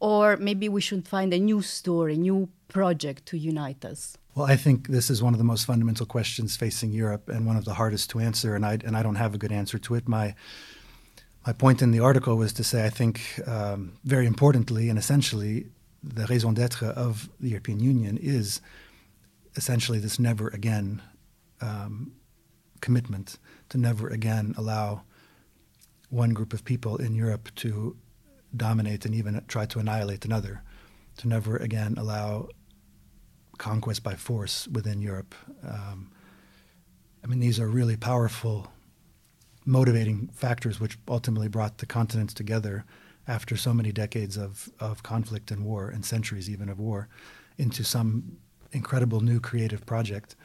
or 0.04 0.36
maybe 0.36 0.68
we 0.68 0.82
should 0.82 1.08
find 1.08 1.34
a 1.34 1.40
new 1.40 1.62
story, 1.62 2.16
a 2.16 2.18
new 2.18 2.50
project 2.68 3.26
to 3.26 3.38
unite 3.38 3.86
us? 3.86 4.18
Well, 4.36 4.46
I 4.46 4.58
think 4.58 4.90
this 4.90 5.10
is 5.10 5.24
one 5.24 5.34
of 5.34 5.38
the 5.38 5.46
most 5.46 5.66
fundamental 5.66 6.06
questions 6.06 6.58
facing 6.58 6.92
Europe, 6.92 7.30
and 7.30 7.48
one 7.48 7.56
of 7.56 7.64
the 7.64 7.74
hardest 7.74 8.10
to 8.10 8.20
answer. 8.20 8.54
And 8.54 8.66
I 8.66 8.74
and 8.86 8.98
I 8.98 9.04
don't 9.04 9.16
have 9.16 9.34
a 9.34 9.38
good 9.38 9.52
answer 9.52 9.80
to 9.80 9.96
it. 9.96 10.08
My 10.08 10.36
my 11.48 11.54
point 11.54 11.82
in 11.82 11.92
the 11.92 12.02
article 12.02 12.36
was 12.36 12.52
to 12.54 12.64
say 12.64 12.86
I 12.86 12.90
think 12.90 13.22
um, 13.48 13.94
very 14.04 14.26
importantly 14.26 14.90
and 14.90 15.00
essentially 15.00 15.68
the 16.04 16.26
raison 16.26 16.54
d'être 16.54 16.84
of 16.84 17.30
the 17.40 17.50
European 17.50 17.80
Union 17.80 18.18
is 18.18 18.62
essentially 19.56 20.00
this 20.00 20.20
never 20.20 20.48
again 20.50 21.02
um, 21.62 22.12
commitment 22.82 23.40
to 23.70 23.78
never 23.78 24.10
again 24.10 24.54
allow 24.58 25.04
one 26.10 26.34
group 26.34 26.54
of 26.54 26.64
people 26.64 26.98
in 26.98 27.16
Europe 27.16 27.50
to 27.56 27.96
dominate 28.56 29.06
and 29.06 29.16
even 29.16 29.44
try 29.48 29.66
to 29.66 29.80
annihilate 29.80 30.26
another, 30.26 30.64
to 31.18 31.28
never 31.28 31.58
again 31.58 31.96
allow 31.98 32.50
conquest 33.58 34.04
by 34.04 34.16
force 34.16 34.68
within 34.68 35.02
Europe. 35.02 35.36
Um, 35.68 36.12
I 37.24 37.28
mean, 37.28 37.40
these 37.40 37.60
are 37.60 37.68
really 37.68 37.96
powerful, 37.96 38.68
motivating 39.66 40.30
factors 40.34 40.80
which 40.80 40.98
ultimately 41.08 41.48
brought 41.48 41.78
the 41.78 41.86
continents 41.86 42.34
together 42.34 42.86
after 43.28 43.56
so 43.56 43.74
many 43.74 43.92
decades 43.92 44.38
of, 44.38 44.70
of 44.80 45.04
conflict 45.04 45.50
and 45.52 45.64
war 45.64 45.90
and 45.90 46.06
centuries 46.06 46.50
even 46.50 46.68
of 46.68 46.80
war 46.80 47.08
into 47.58 47.84
some 47.84 48.38
incredible 48.72 49.22
new 49.22 49.40
creative 49.40 49.86
project. 49.86 50.36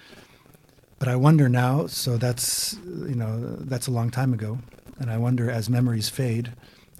But 0.99 1.09
I 1.09 1.17
wonder 1.17 1.49
now, 1.49 1.87
so 1.87 2.17
that's 2.17 2.77
you 2.85 3.15
know 3.15 3.57
that's 3.61 3.87
a 3.87 3.93
long 3.93 4.11
time 4.11 4.33
ago, 4.33 4.59
and 4.99 5.11
I 5.11 5.17
wonder 5.17 5.49
as 5.51 5.71
memories 5.71 6.09
fade, 6.09 6.53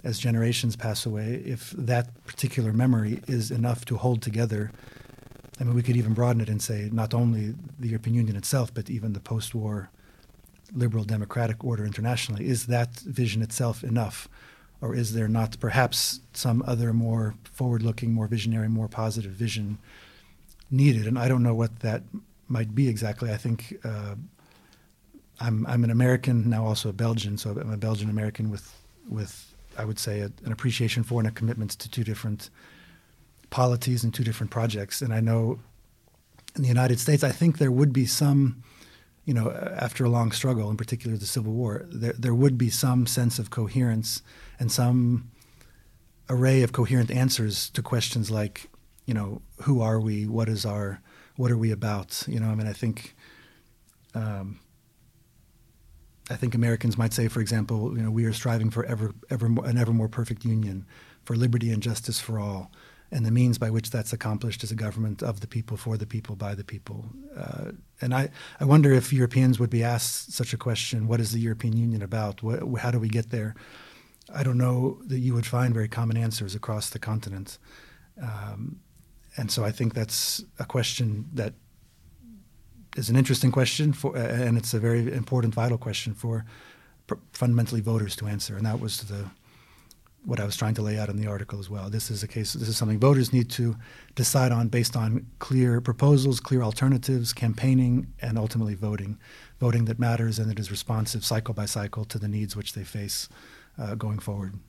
as 0.03 0.19
generations 0.19 0.75
pass 0.75 1.05
away, 1.05 1.41
if 1.45 1.71
that 1.71 2.23
particular 2.25 2.71
memory 2.73 3.21
is 3.27 3.51
enough 3.51 3.85
to 3.85 3.97
hold 3.97 4.21
together. 4.21 4.71
I 5.59 5.65
mean, 5.65 5.75
we 5.75 5.83
could 5.83 5.97
even 5.97 6.13
broaden 6.13 6.41
it 6.41 6.49
and 6.49 6.61
say 6.61 6.89
not 6.91 7.13
only 7.13 7.53
the 7.77 7.89
European 7.89 8.15
Union 8.15 8.37
itself, 8.37 8.73
but 8.73 8.89
even 8.89 9.13
the 9.13 9.19
post-war 9.19 9.89
liberal 10.73 11.03
democratic 11.03 11.63
order 11.63 11.85
internationally. 11.85 12.47
Is 12.47 12.67
that 12.67 12.95
vision 12.99 13.41
itself 13.41 13.83
enough? 13.83 14.29
Or 14.81 14.95
is 14.95 15.13
there 15.13 15.27
not 15.27 15.59
perhaps 15.59 16.21
some 16.33 16.63
other 16.65 16.93
more 16.93 17.35
forward 17.43 17.81
looking, 17.83 18.13
more 18.13 18.27
visionary, 18.27 18.69
more 18.69 18.87
positive 18.87 19.31
vision 19.31 19.77
needed? 20.71 21.05
And 21.05 21.19
I 21.19 21.27
don't 21.27 21.43
know 21.43 21.55
what 21.55 21.81
that 21.81 22.03
might 22.47 22.73
be 22.73 22.87
exactly. 22.87 23.31
I 23.31 23.37
think 23.37 23.77
uh, 23.83 24.15
I'm, 25.41 25.65
I'm 25.67 25.83
an 25.83 25.91
American, 25.91 26.49
now 26.49 26.65
also 26.65 26.89
a 26.89 26.93
Belgian, 26.93 27.37
so 27.37 27.51
I'm 27.51 27.73
a 27.73 27.77
Belgian 27.77 28.09
American 28.09 28.49
with, 28.49 28.73
with 29.09 29.48
I 29.79 29.85
would 29.85 29.99
say, 29.99 30.19
a, 30.19 30.31
an 30.45 30.51
appreciation 30.51 31.03
for 31.03 31.21
and 31.21 31.27
a 31.27 31.31
commitment 31.31 31.71
to 31.71 31.89
two 31.89 32.03
different 32.03 32.49
polities 33.49 34.03
and 34.03 34.13
two 34.13 34.23
different 34.23 34.51
projects. 34.51 35.01
And 35.01 35.13
I 35.13 35.21
know 35.21 35.59
in 36.55 36.61
the 36.61 36.67
United 36.67 36.99
States, 36.99 37.23
I 37.23 37.31
think 37.31 37.57
there 37.57 37.71
would 37.71 37.93
be 37.93 38.05
some, 38.05 38.63
you 39.25 39.33
know, 39.33 39.51
after 39.77 40.03
a 40.03 40.09
long 40.09 40.31
struggle, 40.31 40.69
in 40.69 40.77
particular 40.77 41.17
the 41.17 41.25
Civil 41.25 41.53
War, 41.53 41.85
there, 41.89 42.13
there 42.13 42.35
would 42.35 42.57
be 42.57 42.69
some 42.69 43.07
sense 43.07 43.39
of 43.39 43.49
coherence 43.49 44.21
and 44.59 44.71
some 44.71 45.31
array 46.29 46.61
of 46.63 46.71
coherent 46.71 47.09
answers 47.09 47.69
to 47.71 47.81
questions 47.81 48.29
like, 48.29 48.69
you 49.05 49.13
know, 49.13 49.41
who 49.61 49.81
are 49.81 49.99
we? 49.99 50.27
What 50.27 50.49
is 50.49 50.65
our, 50.65 51.01
what 51.37 51.51
are 51.51 51.57
we 51.57 51.71
about? 51.71 52.23
You 52.27 52.39
know, 52.39 52.49
I 52.49 52.55
mean, 52.55 52.67
I 52.67 52.73
think, 52.73 53.15
um, 54.13 54.59
I 56.29 56.35
think 56.35 56.53
Americans 56.53 56.97
might 56.97 57.13
say, 57.13 57.27
for 57.27 57.41
example, 57.41 57.97
you 57.97 58.03
know, 58.03 58.11
we 58.11 58.25
are 58.25 58.33
striving 58.33 58.69
for 58.69 58.85
ever, 58.85 59.13
ever 59.29 59.49
more, 59.49 59.65
an 59.65 59.77
ever 59.77 59.93
more 59.93 60.07
perfect 60.07 60.45
union, 60.45 60.85
for 61.23 61.35
liberty 61.35 61.71
and 61.71 61.81
justice 61.81 62.19
for 62.19 62.39
all, 62.39 62.71
and 63.11 63.25
the 63.25 63.31
means 63.31 63.57
by 63.57 63.69
which 63.69 63.89
that's 63.89 64.13
accomplished 64.13 64.63
is 64.63 64.71
a 64.71 64.75
government 64.75 65.23
of 65.23 65.39
the 65.39 65.47
people, 65.47 65.75
for 65.77 65.97
the 65.97 66.05
people, 66.05 66.35
by 66.35 66.53
the 66.53 66.63
people. 66.63 67.05
Uh, 67.35 67.71
and 68.01 68.13
I, 68.13 68.29
I 68.59 68.65
wonder 68.65 68.91
if 68.93 69.11
Europeans 69.11 69.59
would 69.59 69.69
be 69.69 69.83
asked 69.83 70.33
such 70.33 70.53
a 70.53 70.57
question: 70.57 71.07
What 71.07 71.19
is 71.19 71.31
the 71.31 71.39
European 71.39 71.75
Union 71.75 72.01
about? 72.01 72.43
What, 72.43 72.61
how 72.79 72.91
do 72.91 72.99
we 72.99 73.09
get 73.09 73.31
there? 73.31 73.55
I 74.33 74.43
don't 74.43 74.59
know 74.59 75.01
that 75.05 75.19
you 75.19 75.33
would 75.33 75.45
find 75.45 75.73
very 75.73 75.87
common 75.87 76.15
answers 76.15 76.53
across 76.53 76.89
the 76.89 76.99
continent. 76.99 77.57
Um, 78.21 78.81
and 79.37 79.51
so 79.51 79.63
I 79.63 79.71
think 79.71 79.93
that's 79.93 80.43
a 80.59 80.65
question 80.65 81.29
that 81.33 81.53
is 82.99 83.09
an 83.09 83.15
interesting 83.15 83.51
question 83.51 83.93
for, 83.93 84.15
uh, 84.15 84.19
and 84.19 84.57
it's 84.57 84.73
a 84.73 84.79
very 84.79 85.11
important, 85.11 85.55
vital 85.55 85.77
question 85.77 86.13
for 86.13 86.45
pr- 87.07 87.15
fundamentally 87.33 87.81
voters 87.81 88.15
to 88.17 88.27
answer. 88.27 88.55
And 88.57 88.65
that 88.65 88.79
was 88.79 89.03
the 89.03 89.31
what 90.25 90.39
I 90.39 90.43
was 90.43 90.57
trying 90.57 90.73
to 90.73 90.81
lay 90.81 90.99
out 90.99 91.07
in 91.07 91.15
the 91.15 91.27
article 91.27 91.59
as 91.59 91.69
well. 91.69 91.89
This 91.89 92.11
is 92.11 92.23
a 92.23 92.27
case. 92.27 92.51
This 92.51 92.67
is 92.67 92.77
something 92.77 92.99
voters 92.99 93.31
need 93.31 93.49
to 93.51 93.77
decide 94.15 94.51
on 94.51 94.67
based 94.67 94.97
on 94.97 95.25
clear 95.39 95.79
proposals, 95.79 96.41
clear 96.41 96.61
alternatives, 96.61 97.31
campaigning, 97.31 98.13
and 98.21 98.37
ultimately 98.37 98.75
voting. 98.75 99.17
Voting 99.61 99.85
that 99.85 99.97
matters 99.97 100.37
and 100.37 100.51
that 100.51 100.59
is 100.59 100.69
responsive 100.69 101.23
cycle 101.23 101.53
by 101.53 101.65
cycle 101.65 102.03
to 102.03 102.19
the 102.19 102.27
needs 102.27 102.53
which 102.53 102.73
they 102.73 102.83
face 102.83 103.29
uh, 103.77 103.95
going 103.95 104.19
forward. 104.19 104.59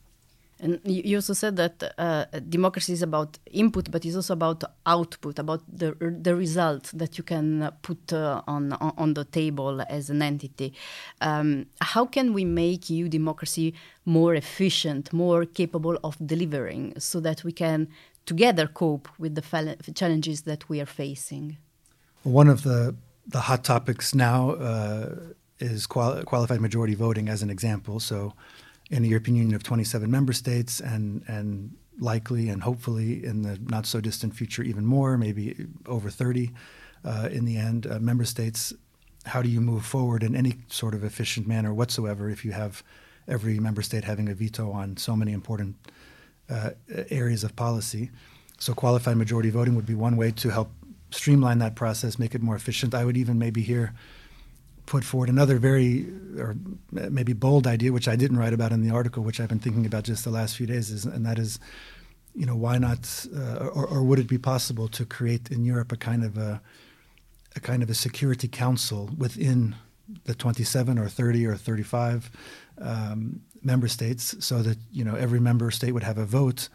And 0.63 0.79
you 0.85 1.17
also 1.17 1.33
said 1.33 1.57
that 1.57 1.95
uh, 1.97 2.25
democracy 2.49 2.93
is 2.93 3.03
about 3.03 3.39
input, 3.51 3.91
but 3.91 4.05
it's 4.05 4.17
also 4.17 4.35
about 4.35 4.63
output, 4.85 5.39
about 5.39 5.63
the 5.67 5.97
the 6.23 6.35
result 6.35 6.91
that 6.93 7.17
you 7.17 7.25
can 7.25 7.71
put 7.83 8.13
uh, 8.13 8.43
on 8.47 8.73
on 8.75 9.15
the 9.15 9.25
table 9.25 9.83
as 9.89 10.11
an 10.11 10.21
entity. 10.21 10.75
Um, 11.21 11.67
how 11.81 12.05
can 12.05 12.35
we 12.35 12.45
make 12.45 12.91
EU 12.91 13.09
democracy 13.09 13.75
more 14.05 14.35
efficient, 14.35 15.13
more 15.13 15.47
capable 15.47 15.99
of 16.05 16.17
delivering, 16.25 16.93
so 16.99 17.21
that 17.21 17.43
we 17.43 17.53
can 17.53 17.89
together 18.27 18.67
cope 18.67 19.09
with 19.19 19.35
the 19.35 19.93
challenges 19.95 20.43
that 20.43 20.69
we 20.69 20.81
are 20.81 20.93
facing? 21.03 21.57
One 22.23 22.49
of 22.49 22.63
the 22.63 22.95
the 23.27 23.41
hot 23.41 23.65
topics 23.65 24.15
now 24.15 24.51
uh, 24.51 25.17
is 25.59 25.87
quali 25.87 26.23
qualified 26.25 26.61
majority 26.61 26.95
voting, 26.95 27.29
as 27.31 27.43
an 27.43 27.51
example. 27.51 27.99
So 28.01 28.35
in 28.91 29.03
the 29.03 29.09
European 29.09 29.37
Union 29.37 29.55
of 29.55 29.63
27 29.63 30.11
member 30.11 30.33
states, 30.33 30.81
and 30.81 31.23
and 31.29 31.77
likely 32.01 32.49
and 32.49 32.63
hopefully 32.63 33.25
in 33.25 33.43
the 33.43 33.59
not 33.69 33.87
so 33.87 34.01
distant 34.01 34.35
future 34.35 34.63
even 34.63 34.85
more, 34.85 35.19
maybe 35.19 35.67
over 35.87 36.11
30 36.11 36.51
uh, 37.05 37.29
in 37.31 37.45
the 37.45 37.57
end, 37.57 37.87
uh, 37.87 37.99
member 37.99 38.25
states. 38.25 38.73
How 39.27 39.43
do 39.43 39.49
you 39.49 39.61
move 39.61 39.85
forward 39.85 40.23
in 40.23 40.35
any 40.35 40.55
sort 40.69 40.95
of 40.95 41.05
efficient 41.05 41.47
manner 41.47 41.75
whatsoever 41.75 42.31
if 42.31 42.45
you 42.45 42.53
have 42.53 42.83
every 43.29 43.59
member 43.59 43.83
state 43.83 44.05
having 44.05 44.29
a 44.31 44.35
veto 44.35 44.73
on 44.73 44.97
so 44.97 45.15
many 45.15 45.33
important 45.33 45.77
uh, 46.49 46.71
areas 47.11 47.45
of 47.45 47.55
policy? 47.55 48.11
So 48.59 48.73
qualified 48.73 49.17
majority 49.17 49.51
voting 49.51 49.75
would 49.75 49.87
be 49.87 49.95
one 49.95 50.17
way 50.17 50.31
to 50.33 50.49
help 50.51 50.71
streamline 51.11 51.59
that 51.59 51.75
process, 51.75 52.19
make 52.19 52.35
it 52.35 52.43
more 52.43 52.57
efficient. 52.57 52.95
I 52.95 53.05
would 53.05 53.17
even 53.17 53.39
maybe 53.39 53.63
here 53.63 53.93
put 54.91 55.05
forward 55.05 55.29
another 55.29 55.57
very 55.59 56.05
or 56.37 56.57
maybe 56.91 57.33
bold 57.33 57.65
idea, 57.65 57.93
which 57.93 58.09
I 58.09 58.17
didn't 58.17 58.39
write 58.39 58.53
about 58.53 58.73
in 58.73 58.83
the 58.83 58.93
article, 58.93 59.23
which 59.23 59.39
I've 59.39 59.49
been 59.49 59.61
thinking 59.61 59.87
about 59.87 60.03
just 60.03 60.25
the 60.25 60.31
last 60.31 60.57
few 60.57 60.67
days, 60.67 60.91
is, 60.91 61.05
and 61.05 61.25
that 61.25 61.39
is, 61.39 61.61
you 62.35 62.45
know, 62.45 62.57
why 62.57 62.77
not, 62.77 63.27
uh, 63.35 63.67
or, 63.67 63.87
or, 63.87 64.03
would 64.03 64.19
it 64.19 64.27
be 64.27 64.37
possible 64.37 64.89
to 64.89 65.05
create 65.07 65.49
in 65.53 65.65
Europe 65.65 65.93
a 65.93 65.97
kind 65.97 66.25
of 66.25 66.37
a, 66.37 66.61
a 67.55 67.61
kind 67.61 67.85
of 67.85 67.89
a 67.91 67.95
security 67.95 68.49
council 68.49 69.09
within 69.17 69.77
the 70.25 70.35
27 70.35 70.99
or 70.99 71.09
30 71.09 71.47
or 71.47 71.55
35 71.55 72.29
um, 72.81 73.43
member 73.63 73.87
states, 73.87 74.35
so 74.45 74.61
that 74.61 74.79
you 74.91 75.05
know 75.05 75.15
every 75.15 75.39
member 75.39 75.71
state 75.71 75.93
would 75.93 76.03
have 76.03 76.19
a 76.19 76.27
vote, 76.27 76.69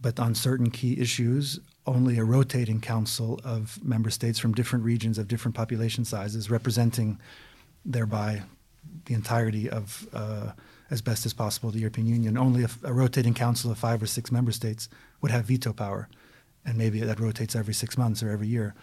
but 0.00 0.18
on 0.18 0.34
certain 0.34 0.70
key 0.70 0.98
issues, 0.98 1.60
only 1.86 2.18
a 2.18 2.24
rotating 2.24 2.80
council 2.80 3.40
of 3.44 3.82
member 3.84 4.10
states 4.10 4.38
from 4.38 4.52
different 4.54 4.84
regions 4.84 5.18
of 5.18 5.28
different 5.28 5.54
population 5.54 6.04
sizes, 6.04 6.50
representing 6.50 7.18
thereby 7.84 8.42
the 9.06 9.14
entirety 9.14 9.68
of, 9.68 10.06
uh, 10.12 10.52
as 10.90 11.02
best 11.02 11.26
as 11.26 11.32
possible, 11.32 11.70
the 11.70 11.80
European 11.80 12.06
Union. 12.06 12.38
Only 12.38 12.64
a, 12.64 12.68
a, 12.84 12.92
rotating 12.92 13.34
council 13.34 13.70
of 13.70 13.78
five 13.78 14.02
or 14.02 14.06
six 14.06 14.30
member 14.30 14.52
states 14.52 14.88
would 15.20 15.32
have 15.32 15.46
veto 15.46 15.72
power, 15.72 16.08
and 16.64 16.78
maybe 16.78 17.00
that 17.00 17.18
rotates 17.18 17.56
every 17.56 17.74
six 17.74 17.98
months 17.98 18.22
or 18.22 18.30
every 18.30 18.46
year. 18.46 18.74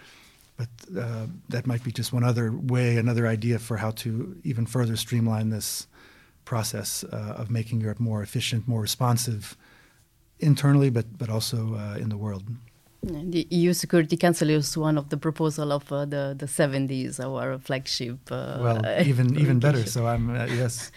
But 0.57 0.69
uh, 0.99 1.27
that 1.47 1.65
might 1.65 1.83
be 1.83 1.91
just 1.91 2.11
one 2.11 2.25
other 2.25 2.51
way, 2.51 2.97
another 2.97 3.27
idea 3.27 3.59
for 3.59 3.77
how 3.77 3.91
to 3.91 4.35
even 4.43 4.65
further 4.65 4.97
streamline 4.97 5.51
this 5.51 5.87
process 6.43 7.05
uh, 7.05 7.35
of 7.37 7.49
making 7.49 7.79
Europe 7.79 7.99
more 7.99 8.21
efficient, 8.21 8.67
more 8.67 8.81
responsive 8.81 9.55
internally, 10.39 10.89
but 10.89 11.17
but 11.17 11.29
also 11.29 11.75
uh, 11.75 11.95
in 11.97 12.09
the 12.09 12.17
world. 12.17 12.43
The 13.01 13.47
EU 13.49 13.73
Security 13.73 14.17
Council 14.17 14.49
is 14.49 14.77
one 14.77 14.97
of 14.97 15.09
the 15.09 15.17
proposal 15.17 15.71
of 15.71 15.89
uh, 15.91 16.05
the 16.05 16.35
the 16.37 16.47
70s, 16.47 17.19
our 17.19 17.57
flagship. 17.57 18.19
Uh, 18.29 18.57
well, 18.59 19.01
even 19.05 19.39
even 19.39 19.59
better. 19.59 19.85
So 19.85 20.05
I'm 20.05 20.29
uh, 20.29 20.45
yes, 20.45 20.91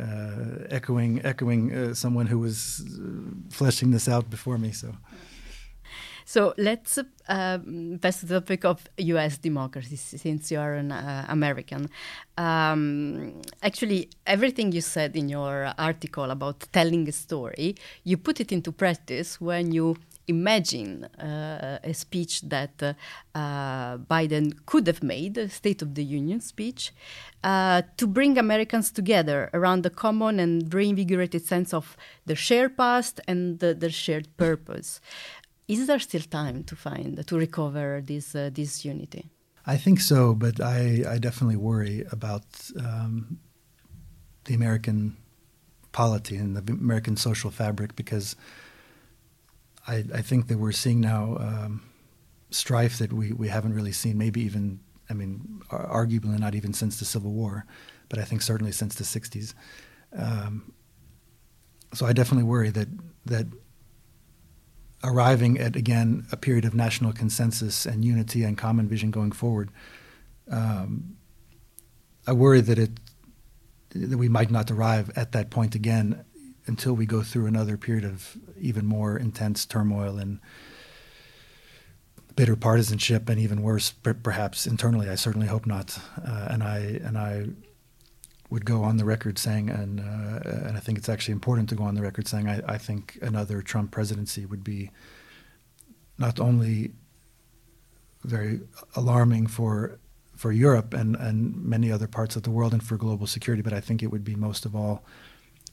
uh, 0.00 0.64
echoing 0.70 1.20
echoing 1.24 1.72
uh, 1.74 1.94
someone 1.94 2.26
who 2.26 2.38
was 2.38 2.80
uh, 2.80 3.02
fleshing 3.50 3.90
this 3.90 4.08
out 4.08 4.30
before 4.30 4.58
me. 4.58 4.72
So. 4.72 4.94
So 6.28 6.54
let's 6.58 6.98
um, 7.28 8.00
pass 8.02 8.18
to 8.18 8.26
the 8.26 8.40
topic 8.40 8.64
of 8.64 8.82
U.S. 8.98 9.38
democracy, 9.38 9.94
since 9.94 10.50
you 10.50 10.58
are 10.58 10.74
an 10.74 10.90
American. 11.28 11.88
Um, 12.36 13.42
actually, 13.62 14.08
everything 14.26 14.72
you 14.72 14.80
said 14.80 15.14
in 15.14 15.28
your 15.28 15.72
article 15.78 16.32
about 16.32 16.66
telling 16.72 17.08
a 17.08 17.12
story, 17.12 17.76
you 18.02 18.16
put 18.16 18.40
it 18.40 18.50
into 18.50 18.72
practice 18.72 19.40
when 19.40 19.70
you 19.70 19.96
imagine 20.28 21.04
uh, 21.04 21.78
a 21.82 21.94
speech 21.94 22.42
that 22.42 22.82
uh, 22.82 22.94
uh, 23.34 23.98
Biden 23.98 24.54
could 24.66 24.86
have 24.86 25.02
made, 25.02 25.38
a 25.38 25.48
State 25.48 25.82
of 25.82 25.94
the 25.94 26.04
Union 26.04 26.40
speech, 26.40 26.92
uh, 27.44 27.82
to 27.96 28.06
bring 28.06 28.38
Americans 28.38 28.90
together 28.90 29.50
around 29.54 29.82
the 29.82 29.90
common 29.90 30.40
and 30.40 30.72
reinvigorated 30.72 31.44
sense 31.44 31.72
of 31.72 31.96
the 32.26 32.34
shared 32.34 32.76
past 32.76 33.20
and 33.28 33.60
the, 33.60 33.74
the 33.74 33.90
shared 33.90 34.28
purpose. 34.36 35.00
Is 35.68 35.86
there 35.86 35.98
still 35.98 36.22
time 36.22 36.64
to 36.64 36.76
find, 36.76 37.26
to 37.26 37.36
recover 37.36 38.00
this, 38.04 38.34
uh, 38.34 38.50
this 38.52 38.84
unity? 38.84 39.26
I 39.66 39.76
think 39.76 40.00
so, 40.00 40.34
but 40.34 40.60
I, 40.60 41.02
I 41.08 41.18
definitely 41.18 41.56
worry 41.56 42.04
about 42.12 42.44
um, 42.78 43.38
the 44.44 44.54
American 44.54 45.16
polity 45.90 46.36
and 46.36 46.56
the 46.56 46.72
American 46.72 47.16
social 47.16 47.50
fabric 47.50 47.96
because 47.96 48.36
I, 49.86 50.04
I 50.14 50.22
think 50.22 50.48
that 50.48 50.58
we're 50.58 50.72
seeing 50.72 51.00
now 51.00 51.36
um, 51.38 51.82
strife 52.50 52.98
that 52.98 53.12
we, 53.12 53.32
we 53.32 53.48
haven't 53.48 53.74
really 53.74 53.92
seen, 53.92 54.18
maybe 54.18 54.42
even, 54.42 54.80
I 55.08 55.14
mean, 55.14 55.62
arguably 55.70 56.38
not 56.38 56.54
even 56.54 56.72
since 56.72 56.98
the 56.98 57.04
Civil 57.04 57.32
War, 57.32 57.66
but 58.08 58.18
I 58.18 58.24
think 58.24 58.42
certainly 58.42 58.72
since 58.72 58.94
the 58.94 59.04
60s. 59.04 59.54
Um, 60.16 60.72
so 61.94 62.06
I 62.06 62.12
definitely 62.12 62.44
worry 62.44 62.70
that, 62.70 62.88
that 63.26 63.46
arriving 65.04 65.58
at, 65.58 65.76
again, 65.76 66.26
a 66.32 66.36
period 66.36 66.64
of 66.64 66.74
national 66.74 67.12
consensus 67.12 67.86
and 67.86 68.04
unity 68.04 68.42
and 68.42 68.58
common 68.58 68.88
vision 68.88 69.10
going 69.10 69.32
forward, 69.32 69.70
um, 70.50 71.16
I 72.26 72.32
worry 72.32 72.60
that 72.60 72.78
it 72.78 72.98
that 73.94 74.18
we 74.18 74.28
might 74.28 74.50
not 74.50 74.70
arrive 74.70 75.10
at 75.16 75.32
that 75.32 75.50
point 75.50 75.74
again 75.74 76.24
until 76.66 76.94
we 76.94 77.06
go 77.06 77.22
through 77.22 77.46
another 77.46 77.76
period 77.76 78.04
of 78.04 78.36
even 78.58 78.86
more 78.86 79.16
intense 79.16 79.64
turmoil 79.64 80.18
and 80.18 80.40
bitter 82.34 82.56
partisanship, 82.56 83.28
and 83.28 83.40
even 83.40 83.62
worse, 83.62 83.90
perhaps 83.90 84.66
internally. 84.66 85.08
I 85.08 85.14
certainly 85.14 85.46
hope 85.46 85.66
not. 85.66 85.98
Uh, 86.22 86.48
and 86.50 86.62
I 86.62 87.00
and 87.02 87.16
I 87.16 87.46
would 88.50 88.64
go 88.64 88.84
on 88.84 88.98
the 88.98 89.04
record 89.04 89.38
saying, 89.38 89.70
and 89.70 90.00
uh, 90.00 90.66
and 90.66 90.76
I 90.76 90.80
think 90.80 90.98
it's 90.98 91.08
actually 91.08 91.32
important 91.32 91.68
to 91.70 91.74
go 91.74 91.84
on 91.84 91.94
the 91.94 92.02
record 92.02 92.28
saying, 92.28 92.48
I, 92.48 92.60
I 92.68 92.78
think 92.78 93.18
another 93.22 93.62
Trump 93.62 93.90
presidency 93.90 94.44
would 94.44 94.62
be 94.62 94.90
not 96.18 96.38
only 96.38 96.92
very 98.24 98.60
alarming 98.94 99.46
for 99.46 99.98
for 100.36 100.52
Europe 100.52 100.92
and, 100.92 101.16
and 101.16 101.64
many 101.64 101.90
other 101.90 102.06
parts 102.06 102.36
of 102.36 102.42
the 102.42 102.50
world 102.50 102.74
and 102.74 102.82
for 102.82 102.98
global 102.98 103.26
security, 103.26 103.62
but 103.62 103.72
I 103.72 103.80
think 103.80 104.02
it 104.02 104.08
would 104.08 104.24
be 104.24 104.34
most 104.34 104.66
of 104.66 104.76
all 104.76 105.02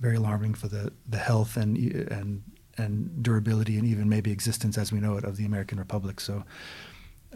very 0.04 0.18
alarming 0.24 0.54
for 0.62 0.68
the, 0.76 0.84
the 1.16 1.22
health 1.30 1.54
and 1.62 1.72
and 2.18 2.30
and 2.78 2.94
durability 3.28 3.76
and 3.78 3.86
even 3.94 4.06
maybe 4.16 4.32
existence 4.32 4.76
as 4.84 4.92
we 4.92 5.00
know 5.00 5.14
it 5.20 5.24
of 5.24 5.38
the 5.38 5.46
American 5.46 5.78
Republic. 5.86 6.20
So 6.20 6.44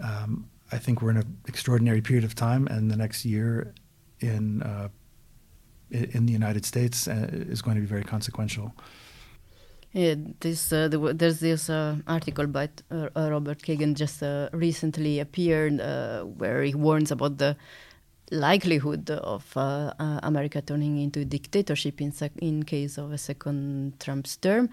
um, 0.09 0.31
I 0.75 0.77
think 0.83 1.01
we're 1.01 1.11
in 1.11 1.21
an 1.25 1.37
extraordinary 1.47 2.01
period 2.01 2.25
of 2.29 2.33
time, 2.33 2.67
and 2.67 2.91
the 2.93 2.97
next 2.97 3.19
year 3.25 3.73
in 4.19 4.61
uh, 4.63 4.89
in 6.15 6.25
the 6.25 6.33
United 6.41 6.65
States 6.65 7.07
uh, 7.07 7.29
is 7.53 7.61
going 7.61 7.75
to 7.75 7.81
be 7.81 7.91
very 7.95 8.03
consequential. 8.03 8.67
Yeah, 9.93 10.15
this 10.41 10.73
uh, 10.73 10.89
the, 10.89 10.97
there's 11.13 11.39
this 11.39 11.69
uh, 11.69 11.95
article 12.07 12.47
by 12.47 12.69
uh, 12.91 13.07
Robert 13.15 13.59
Kagan 13.65 13.93
just 13.95 14.21
uh, 14.21 14.49
recently 14.51 15.19
appeared 15.19 15.79
uh, 15.79 16.23
where 16.23 16.61
he 16.63 16.75
warns 16.75 17.11
about 17.11 17.37
the 17.37 17.55
likelihood 18.31 19.09
of 19.09 19.45
uh, 19.55 19.93
uh, 19.99 20.19
America 20.23 20.61
turning 20.61 20.97
into 20.99 21.21
a 21.21 21.25
dictatorship 21.25 22.01
in 22.01 22.13
in 22.41 22.63
case 22.63 22.97
of 22.97 23.11
a 23.11 23.17
second 23.17 23.99
Trump's 23.99 24.37
term. 24.37 24.69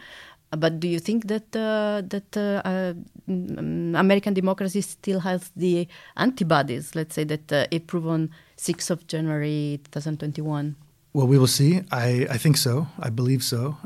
Uh, 0.53 0.57
but 0.57 0.81
do 0.81 0.89
you 0.89 0.99
think 0.99 1.27
that 1.29 1.53
that 1.53 2.31
mm, 2.33 3.99
American 3.99 4.35
democracy 4.35 4.81
still 4.81 5.21
has 5.21 5.51
the 5.57 5.89
antibodies? 6.17 6.95
Let's 6.95 7.15
say 7.15 7.25
that 7.25 7.69
it 7.71 7.87
proved 7.87 8.07
on 8.07 8.31
6th 8.57 8.91
of 8.91 9.07
January 9.07 9.81
2021. 9.85 10.77
Well, 11.13 11.27
we 11.27 11.39
will 11.39 11.47
see. 11.47 11.83
I, 11.93 12.27
I 12.29 12.39
think 12.39 12.57
so. 12.57 12.89
I 12.99 13.11
believe 13.11 13.45
so 13.45 13.77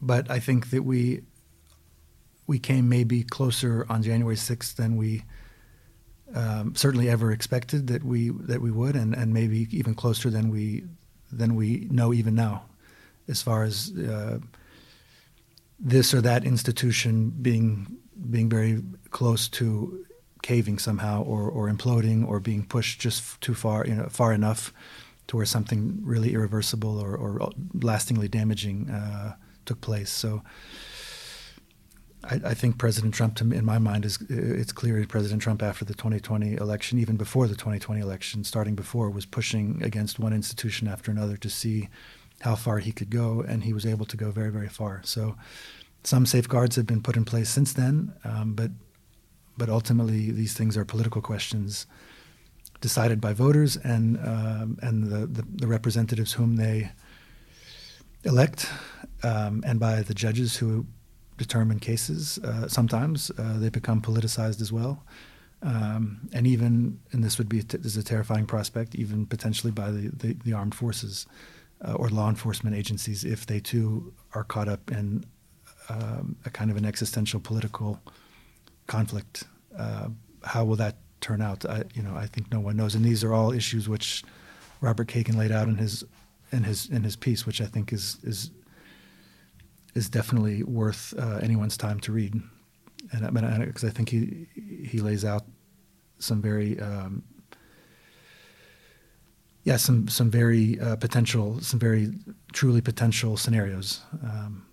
but 0.00 0.30
I 0.30 0.38
think 0.38 0.70
that 0.70 0.82
we 0.82 1.22
we 2.46 2.58
came 2.58 2.88
maybe 2.88 3.22
closer 3.22 3.86
on 3.88 4.02
January 4.02 4.34
6th 4.34 4.74
than 4.74 4.96
we 4.96 5.22
um, 6.34 6.74
certainly 6.74 7.08
ever 7.08 7.32
expected 7.32 7.86
that 7.88 8.04
we 8.04 8.30
that 8.30 8.60
we 8.60 8.70
would, 8.70 8.96
and, 8.96 9.14
and 9.14 9.32
maybe 9.32 9.66
even 9.70 9.94
closer 9.94 10.30
than 10.30 10.50
we 10.50 10.84
than 11.32 11.54
we 11.54 11.88
know 11.90 12.12
even 12.12 12.34
now, 12.34 12.64
as 13.28 13.42
far 13.42 13.62
as 13.62 13.92
uh, 13.96 14.38
this 15.78 16.14
or 16.14 16.20
that 16.20 16.44
institution 16.44 17.30
being 17.30 17.96
being 18.30 18.48
very 18.48 18.82
close 19.10 19.48
to 19.48 20.04
caving 20.42 20.78
somehow 20.78 21.22
or, 21.22 21.50
or 21.50 21.68
imploding 21.68 22.26
or 22.26 22.40
being 22.40 22.64
pushed 22.64 22.98
just 22.98 23.40
too 23.40 23.54
far 23.54 23.86
you 23.86 23.94
know 23.94 24.06
far 24.08 24.32
enough 24.32 24.72
to 25.30 25.36
where 25.36 25.46
something 25.46 26.00
really 26.02 26.34
irreversible 26.34 26.98
or, 26.98 27.16
or 27.16 27.52
lastingly 27.72 28.26
damaging 28.26 28.90
uh, 28.90 29.34
took 29.64 29.80
place. 29.80 30.10
So 30.10 30.42
I, 32.24 32.40
I, 32.44 32.54
think 32.54 32.78
President 32.78 33.14
Trump, 33.14 33.40
in 33.40 33.64
my 33.64 33.78
mind, 33.78 34.04
is 34.04 34.18
it's 34.28 34.72
clear 34.72 35.04
President 35.06 35.42
Trump 35.42 35.62
after 35.62 35.84
the 35.84 35.94
2020 35.94 36.54
election, 36.54 36.98
even 36.98 37.16
before 37.16 37.46
the 37.48 37.54
2020 37.54 38.00
election, 38.00 38.44
starting 38.44 38.74
before, 38.74 39.10
was 39.10 39.24
pushing 39.24 39.82
against 39.82 40.18
one 40.18 40.32
institution 40.32 40.86
after 40.86 41.10
another 41.10 41.36
to 41.38 41.48
see 41.48 41.88
how 42.40 42.54
far 42.54 42.78
he 42.78 42.92
could 42.92 43.10
go, 43.10 43.40
and 43.40 43.64
he 43.64 43.72
was 43.72 43.86
able 43.86 44.06
to 44.06 44.16
go 44.16 44.30
very, 44.30 44.50
very 44.50 44.68
far. 44.68 45.00
So 45.04 45.36
some 46.04 46.26
safeguards 46.26 46.76
have 46.76 46.86
been 46.86 47.02
put 47.02 47.16
in 47.16 47.24
place 47.24 47.48
since 47.50 47.72
then, 47.72 48.12
um, 48.24 48.54
but 48.54 48.70
but 49.56 49.68
ultimately 49.68 50.30
these 50.30 50.54
things 50.54 50.76
are 50.76 50.86
political 50.86 51.20
questions 51.20 51.86
decided 52.80 53.20
by 53.20 53.32
voters 53.34 53.76
and 53.76 54.16
um, 54.18 54.78
and 54.82 55.04
the, 55.04 55.26
the, 55.26 55.44
the 55.54 55.66
representatives 55.66 56.32
whom 56.32 56.56
they 56.56 56.90
elect 58.24 58.70
um, 59.22 59.62
and 59.66 59.78
by 59.78 60.02
the 60.02 60.14
judges 60.14 60.56
who 60.56 60.86
determine 61.44 61.78
cases. 61.78 62.38
Uh, 62.38 62.68
sometimes 62.68 63.30
uh, 63.38 63.58
they 63.58 63.70
become 63.70 64.00
politicized 64.02 64.60
as 64.60 64.70
well. 64.70 64.94
Um, 65.62 66.28
and 66.32 66.46
even, 66.46 67.00
and 67.12 67.24
this 67.24 67.38
would 67.38 67.48
be 67.48 67.60
this 67.60 67.92
is 67.96 67.96
a 67.96 68.08
terrifying 68.14 68.46
prospect, 68.46 68.94
even 68.94 69.26
potentially 69.26 69.72
by 69.72 69.90
the, 69.90 70.10
the, 70.22 70.36
the 70.44 70.52
armed 70.52 70.74
forces 70.74 71.26
uh, 71.86 71.94
or 71.94 72.08
law 72.08 72.28
enforcement 72.28 72.76
agencies, 72.76 73.24
if 73.24 73.46
they 73.46 73.60
too 73.60 74.12
are 74.34 74.44
caught 74.44 74.68
up 74.68 74.90
in 74.90 75.24
um, 75.88 76.36
a 76.44 76.50
kind 76.50 76.70
of 76.70 76.76
an 76.76 76.84
existential 76.84 77.40
political 77.40 78.00
conflict. 78.86 79.44
Uh, 79.76 80.08
how 80.42 80.64
will 80.64 80.76
that 80.76 80.96
turn 81.20 81.40
out? 81.40 81.64
I, 81.64 81.84
you 81.94 82.02
know, 82.02 82.14
I 82.14 82.26
think 82.26 82.52
no 82.52 82.60
one 82.60 82.76
knows. 82.76 82.94
And 82.94 83.04
these 83.04 83.24
are 83.24 83.32
all 83.32 83.50
issues 83.52 83.88
which 83.88 84.22
Robert 84.80 85.08
Kagan 85.08 85.36
laid 85.36 85.52
out 85.52 85.68
in 85.68 85.76
his 85.76 86.04
in 86.52 86.64
his 86.64 86.88
in 86.90 87.02
his 87.02 87.16
piece, 87.16 87.46
which 87.46 87.60
I 87.60 87.66
think 87.66 87.92
is 87.92 88.18
is 88.22 88.50
is 89.94 90.08
definitely 90.08 90.62
worth 90.62 91.14
uh, 91.18 91.38
anyone's 91.42 91.76
time 91.76 92.00
to 92.00 92.12
read, 92.12 92.34
and 93.12 93.34
because 93.66 93.84
I, 93.84 93.88
I, 93.88 93.90
think 93.90 94.08
he 94.08 94.46
he 94.84 95.00
lays 95.00 95.24
out 95.24 95.44
some 96.18 96.40
very 96.40 96.78
um, 96.80 97.22
yeah 99.64 99.76
some 99.76 100.08
some 100.08 100.30
very 100.30 100.78
uh, 100.80 100.96
potential 100.96 101.60
some 101.60 101.80
very 101.80 102.12
truly 102.52 102.80
potential 102.80 103.36
scenarios, 103.36 104.00
um, 104.22 104.66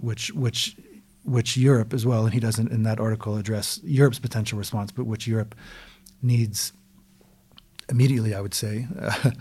which 0.00 0.32
which 0.32 0.76
which 1.24 1.56
Europe 1.56 1.94
as 1.94 2.04
well, 2.04 2.24
and 2.24 2.34
he 2.34 2.40
doesn't 2.40 2.72
in 2.72 2.82
that 2.82 2.98
article 2.98 3.36
address 3.36 3.80
Europe's 3.84 4.18
potential 4.18 4.58
response, 4.58 4.90
but 4.90 5.06
which 5.06 5.26
Europe 5.26 5.54
needs 6.20 6.72
immediately, 7.88 8.34
I 8.34 8.40
would 8.40 8.54
say. 8.54 8.86
uh, 9.00 9.30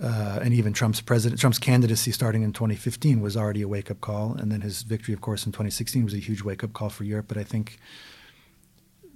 and 0.00 0.52
even 0.52 0.72
Trump's 0.72 1.00
president, 1.00 1.40
Trump's 1.40 1.58
candidacy 1.58 2.12
starting 2.12 2.42
in 2.42 2.52
2015 2.52 3.20
was 3.20 3.36
already 3.36 3.62
a 3.62 3.68
wake 3.68 3.90
up 3.90 4.00
call, 4.00 4.34
and 4.34 4.52
then 4.52 4.60
his 4.60 4.82
victory, 4.82 5.14
of 5.14 5.20
course, 5.20 5.46
in 5.46 5.52
2016 5.52 6.04
was 6.04 6.14
a 6.14 6.18
huge 6.18 6.42
wake 6.42 6.62
up 6.62 6.72
call 6.72 6.90
for 6.90 7.04
Europe. 7.04 7.26
But 7.28 7.38
I 7.38 7.44
think 7.44 7.78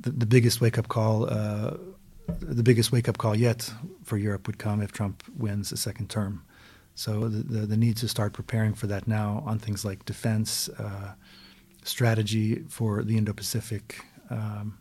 the, 0.00 0.10
the 0.10 0.26
biggest 0.26 0.60
wake 0.60 0.78
up 0.78 0.88
call, 0.88 1.28
uh, 1.28 1.76
the 2.40 2.62
biggest 2.62 2.92
wake 2.92 3.08
up 3.08 3.18
call 3.18 3.36
yet 3.36 3.72
for 4.04 4.16
Europe 4.16 4.46
would 4.46 4.58
come 4.58 4.80
if 4.80 4.92
Trump 4.92 5.22
wins 5.36 5.72
a 5.72 5.76
second 5.76 6.08
term. 6.08 6.44
So 6.94 7.28
the, 7.28 7.42
the, 7.42 7.66
the 7.66 7.76
need 7.76 7.96
to 7.98 8.08
start 8.08 8.32
preparing 8.32 8.74
for 8.74 8.86
that 8.86 9.06
now 9.06 9.42
on 9.46 9.58
things 9.58 9.84
like 9.84 10.04
defense, 10.04 10.68
uh, 10.70 11.14
strategy 11.84 12.64
for 12.68 13.02
the 13.02 13.16
Indo-Pacific. 13.16 14.04
Um, 14.28 14.78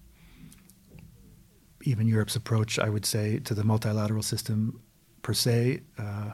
even 1.84 2.08
Europe's 2.08 2.36
approach, 2.36 2.78
I 2.78 2.90
would 2.90 3.06
say, 3.06 3.40
to 3.40 3.54
the 3.54 3.64
multilateral 3.64 4.24
system 4.24 4.82
per 5.22 5.34
se 5.34 5.82
uh, 5.98 6.32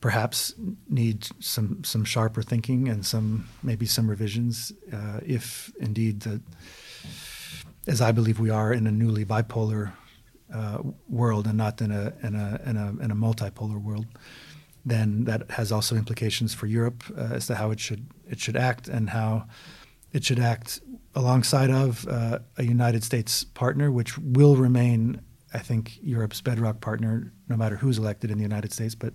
perhaps 0.00 0.54
need 0.88 1.26
some 1.40 1.82
some 1.84 2.04
sharper 2.04 2.42
thinking 2.42 2.88
and 2.88 3.04
some 3.04 3.48
maybe 3.62 3.86
some 3.86 4.08
revisions 4.08 4.72
uh, 4.92 5.20
if 5.24 5.72
indeed 5.80 6.20
the 6.20 6.40
as 7.86 8.00
I 8.00 8.12
believe 8.12 8.38
we 8.38 8.50
are 8.50 8.72
in 8.72 8.86
a 8.86 8.92
newly 8.92 9.24
bipolar 9.24 9.92
uh, 10.52 10.78
world 11.08 11.46
and 11.46 11.58
not 11.58 11.80
in 11.80 11.90
a 11.90 12.12
in 12.22 12.34
a 12.34 12.60
in 12.64 12.76
a 12.76 12.88
in 13.04 13.10
a 13.10 13.16
multipolar 13.16 13.80
world 13.80 14.06
then 14.84 15.24
that 15.24 15.50
has 15.50 15.72
also 15.72 15.96
implications 15.96 16.54
for 16.54 16.66
Europe 16.66 17.02
uh, 17.16 17.34
as 17.34 17.46
to 17.46 17.54
how 17.54 17.70
it 17.70 17.80
should 17.80 18.06
it 18.28 18.38
should 18.38 18.56
act 18.56 18.88
and 18.88 19.10
how 19.10 19.46
it 20.12 20.24
should 20.24 20.38
act 20.38 20.80
alongside 21.14 21.70
of 21.70 22.06
uh, 22.08 22.38
a 22.56 22.64
United 22.64 23.02
States 23.02 23.44
partner 23.44 23.90
which 23.90 24.16
will 24.18 24.56
remain 24.56 25.20
I 25.54 25.58
think 25.58 25.98
Europe's 26.02 26.40
bedrock 26.40 26.80
partner, 26.80 27.32
no 27.48 27.56
matter 27.56 27.76
who's 27.76 27.98
elected 27.98 28.30
in 28.30 28.38
the 28.38 28.42
United 28.44 28.72
States. 28.72 28.94
But 28.94 29.14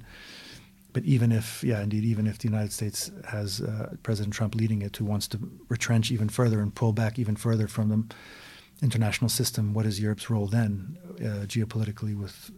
but 0.93 1.03
even 1.05 1.31
if, 1.31 1.63
yeah, 1.63 1.81
indeed, 1.81 2.03
even 2.03 2.27
if 2.27 2.37
the 2.37 2.47
United 2.47 2.71
States 2.71 3.11
has 3.27 3.61
uh, 3.61 3.95
President 4.03 4.33
Trump 4.33 4.53
leading 4.53 4.83
it, 4.83 4.95
who 4.95 5.05
wants 5.05 5.27
to 5.29 5.39
retrench 5.67 6.11
even 6.11 6.29
further 6.29 6.61
and 6.61 6.73
pull 6.73 6.93
back 6.93 7.17
even 7.17 7.35
further 7.35 7.67
from 7.67 7.89
the 7.89 8.85
international 8.85 9.29
system, 9.29 9.73
what 9.73 9.87
is 9.87 9.99
Europe's 9.99 10.29
role 10.29 10.45
then, 10.45 10.97
uh, 11.19 11.45
geopolitically, 11.47 12.15
with 12.15 12.51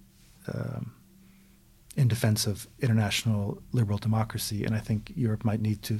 um, 0.53 0.93
in 1.95 2.09
defense 2.09 2.45
of 2.45 2.67
international 2.81 3.61
liberal 3.71 3.97
democracy? 3.97 4.65
And 4.65 4.75
I 4.75 4.79
think 4.79 5.13
Europe 5.15 5.45
might 5.45 5.61
need 5.61 5.81
to, 5.83 5.99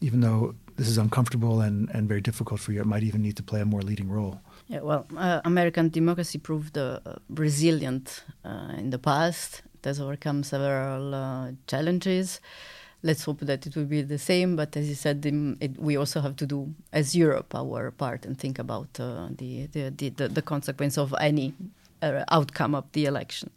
even 0.00 0.20
though 0.20 0.56
this 0.76 0.88
is 0.88 0.98
uncomfortable 0.98 1.60
and, 1.60 1.88
and 1.90 2.08
very 2.08 2.20
difficult 2.20 2.58
for 2.58 2.72
Europe, 2.72 2.88
might 2.88 3.04
even 3.04 3.22
need 3.22 3.36
to 3.36 3.42
play 3.44 3.60
a 3.60 3.64
more 3.64 3.82
leading 3.82 4.10
role. 4.10 4.40
Yeah, 4.72 4.80
well, 4.80 5.06
uh, 5.18 5.42
American 5.44 5.90
democracy 5.90 6.38
proved 6.38 6.78
uh, 6.78 7.00
resilient 7.28 8.24
uh, 8.42 8.72
in 8.78 8.88
the 8.88 8.98
past. 8.98 9.60
It 9.74 9.84
has 9.84 10.00
overcome 10.00 10.42
several 10.42 11.14
uh, 11.14 11.50
challenges. 11.66 12.40
Let's 13.02 13.24
hope 13.24 13.40
that 13.40 13.66
it 13.66 13.76
will 13.76 13.84
be 13.84 14.00
the 14.00 14.16
same. 14.16 14.56
But 14.56 14.74
as 14.74 14.88
you 14.88 14.94
said, 14.94 15.26
it, 15.60 15.78
we 15.78 15.98
also 15.98 16.22
have 16.22 16.36
to 16.36 16.46
do, 16.46 16.74
as 16.90 17.14
Europe, 17.14 17.54
our 17.54 17.90
part 17.90 18.24
and 18.24 18.38
think 18.38 18.58
about 18.58 18.88
uh, 18.98 19.28
the, 19.36 19.66
the, 19.66 19.90
the, 19.90 20.28
the 20.28 20.40
consequence 20.40 20.96
of 20.96 21.14
any 21.20 21.52
uh, 22.02 22.24
outcome 22.30 22.74
of 22.74 22.84
the 22.92 23.06
election. 23.06 23.50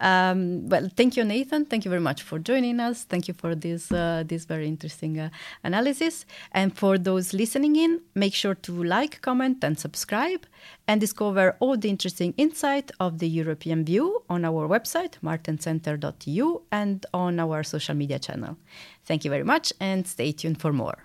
Um, 0.00 0.68
well, 0.68 0.88
thank 0.96 1.16
you, 1.16 1.24
Nathan. 1.24 1.66
Thank 1.66 1.84
you 1.84 1.90
very 1.90 2.00
much 2.00 2.22
for 2.22 2.38
joining 2.38 2.80
us. 2.80 3.04
Thank 3.04 3.28
you 3.28 3.34
for 3.34 3.54
this 3.54 3.92
uh, 3.92 4.24
this 4.26 4.46
very 4.46 4.66
interesting 4.66 5.18
uh, 5.20 5.28
analysis. 5.62 6.24
And 6.52 6.76
for 6.76 6.96
those 6.96 7.34
listening 7.34 7.76
in, 7.76 8.00
make 8.14 8.34
sure 8.34 8.54
to 8.54 8.72
like, 8.82 9.20
comment, 9.20 9.62
and 9.62 9.78
subscribe, 9.78 10.46
and 10.88 11.00
discover 11.00 11.56
all 11.60 11.76
the 11.76 11.90
interesting 11.90 12.32
insight 12.38 12.90
of 12.98 13.18
the 13.18 13.28
European 13.28 13.84
view 13.84 14.22
on 14.30 14.44
our 14.44 14.66
website 14.66 15.18
martenscentre.eu 15.22 16.60
and 16.72 17.04
on 17.12 17.38
our 17.38 17.62
social 17.62 17.94
media 17.94 18.18
channel. 18.18 18.56
Thank 19.04 19.24
you 19.24 19.30
very 19.30 19.44
much, 19.44 19.72
and 19.80 20.06
stay 20.06 20.32
tuned 20.32 20.60
for 20.60 20.72
more. 20.72 21.04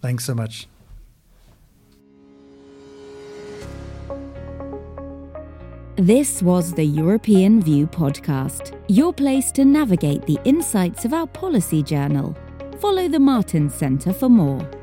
Thanks 0.00 0.24
so 0.24 0.34
much. 0.34 0.68
This 5.98 6.44
was 6.44 6.72
the 6.72 6.84
European 6.84 7.60
View 7.60 7.88
podcast, 7.88 8.80
your 8.86 9.12
place 9.12 9.50
to 9.50 9.64
navigate 9.64 10.24
the 10.26 10.38
insights 10.44 11.04
of 11.04 11.12
our 11.12 11.26
policy 11.26 11.82
journal. 11.82 12.36
Follow 12.78 13.08
the 13.08 13.18
Martens 13.18 13.74
Centre 13.74 14.12
for 14.12 14.28
more. 14.28 14.77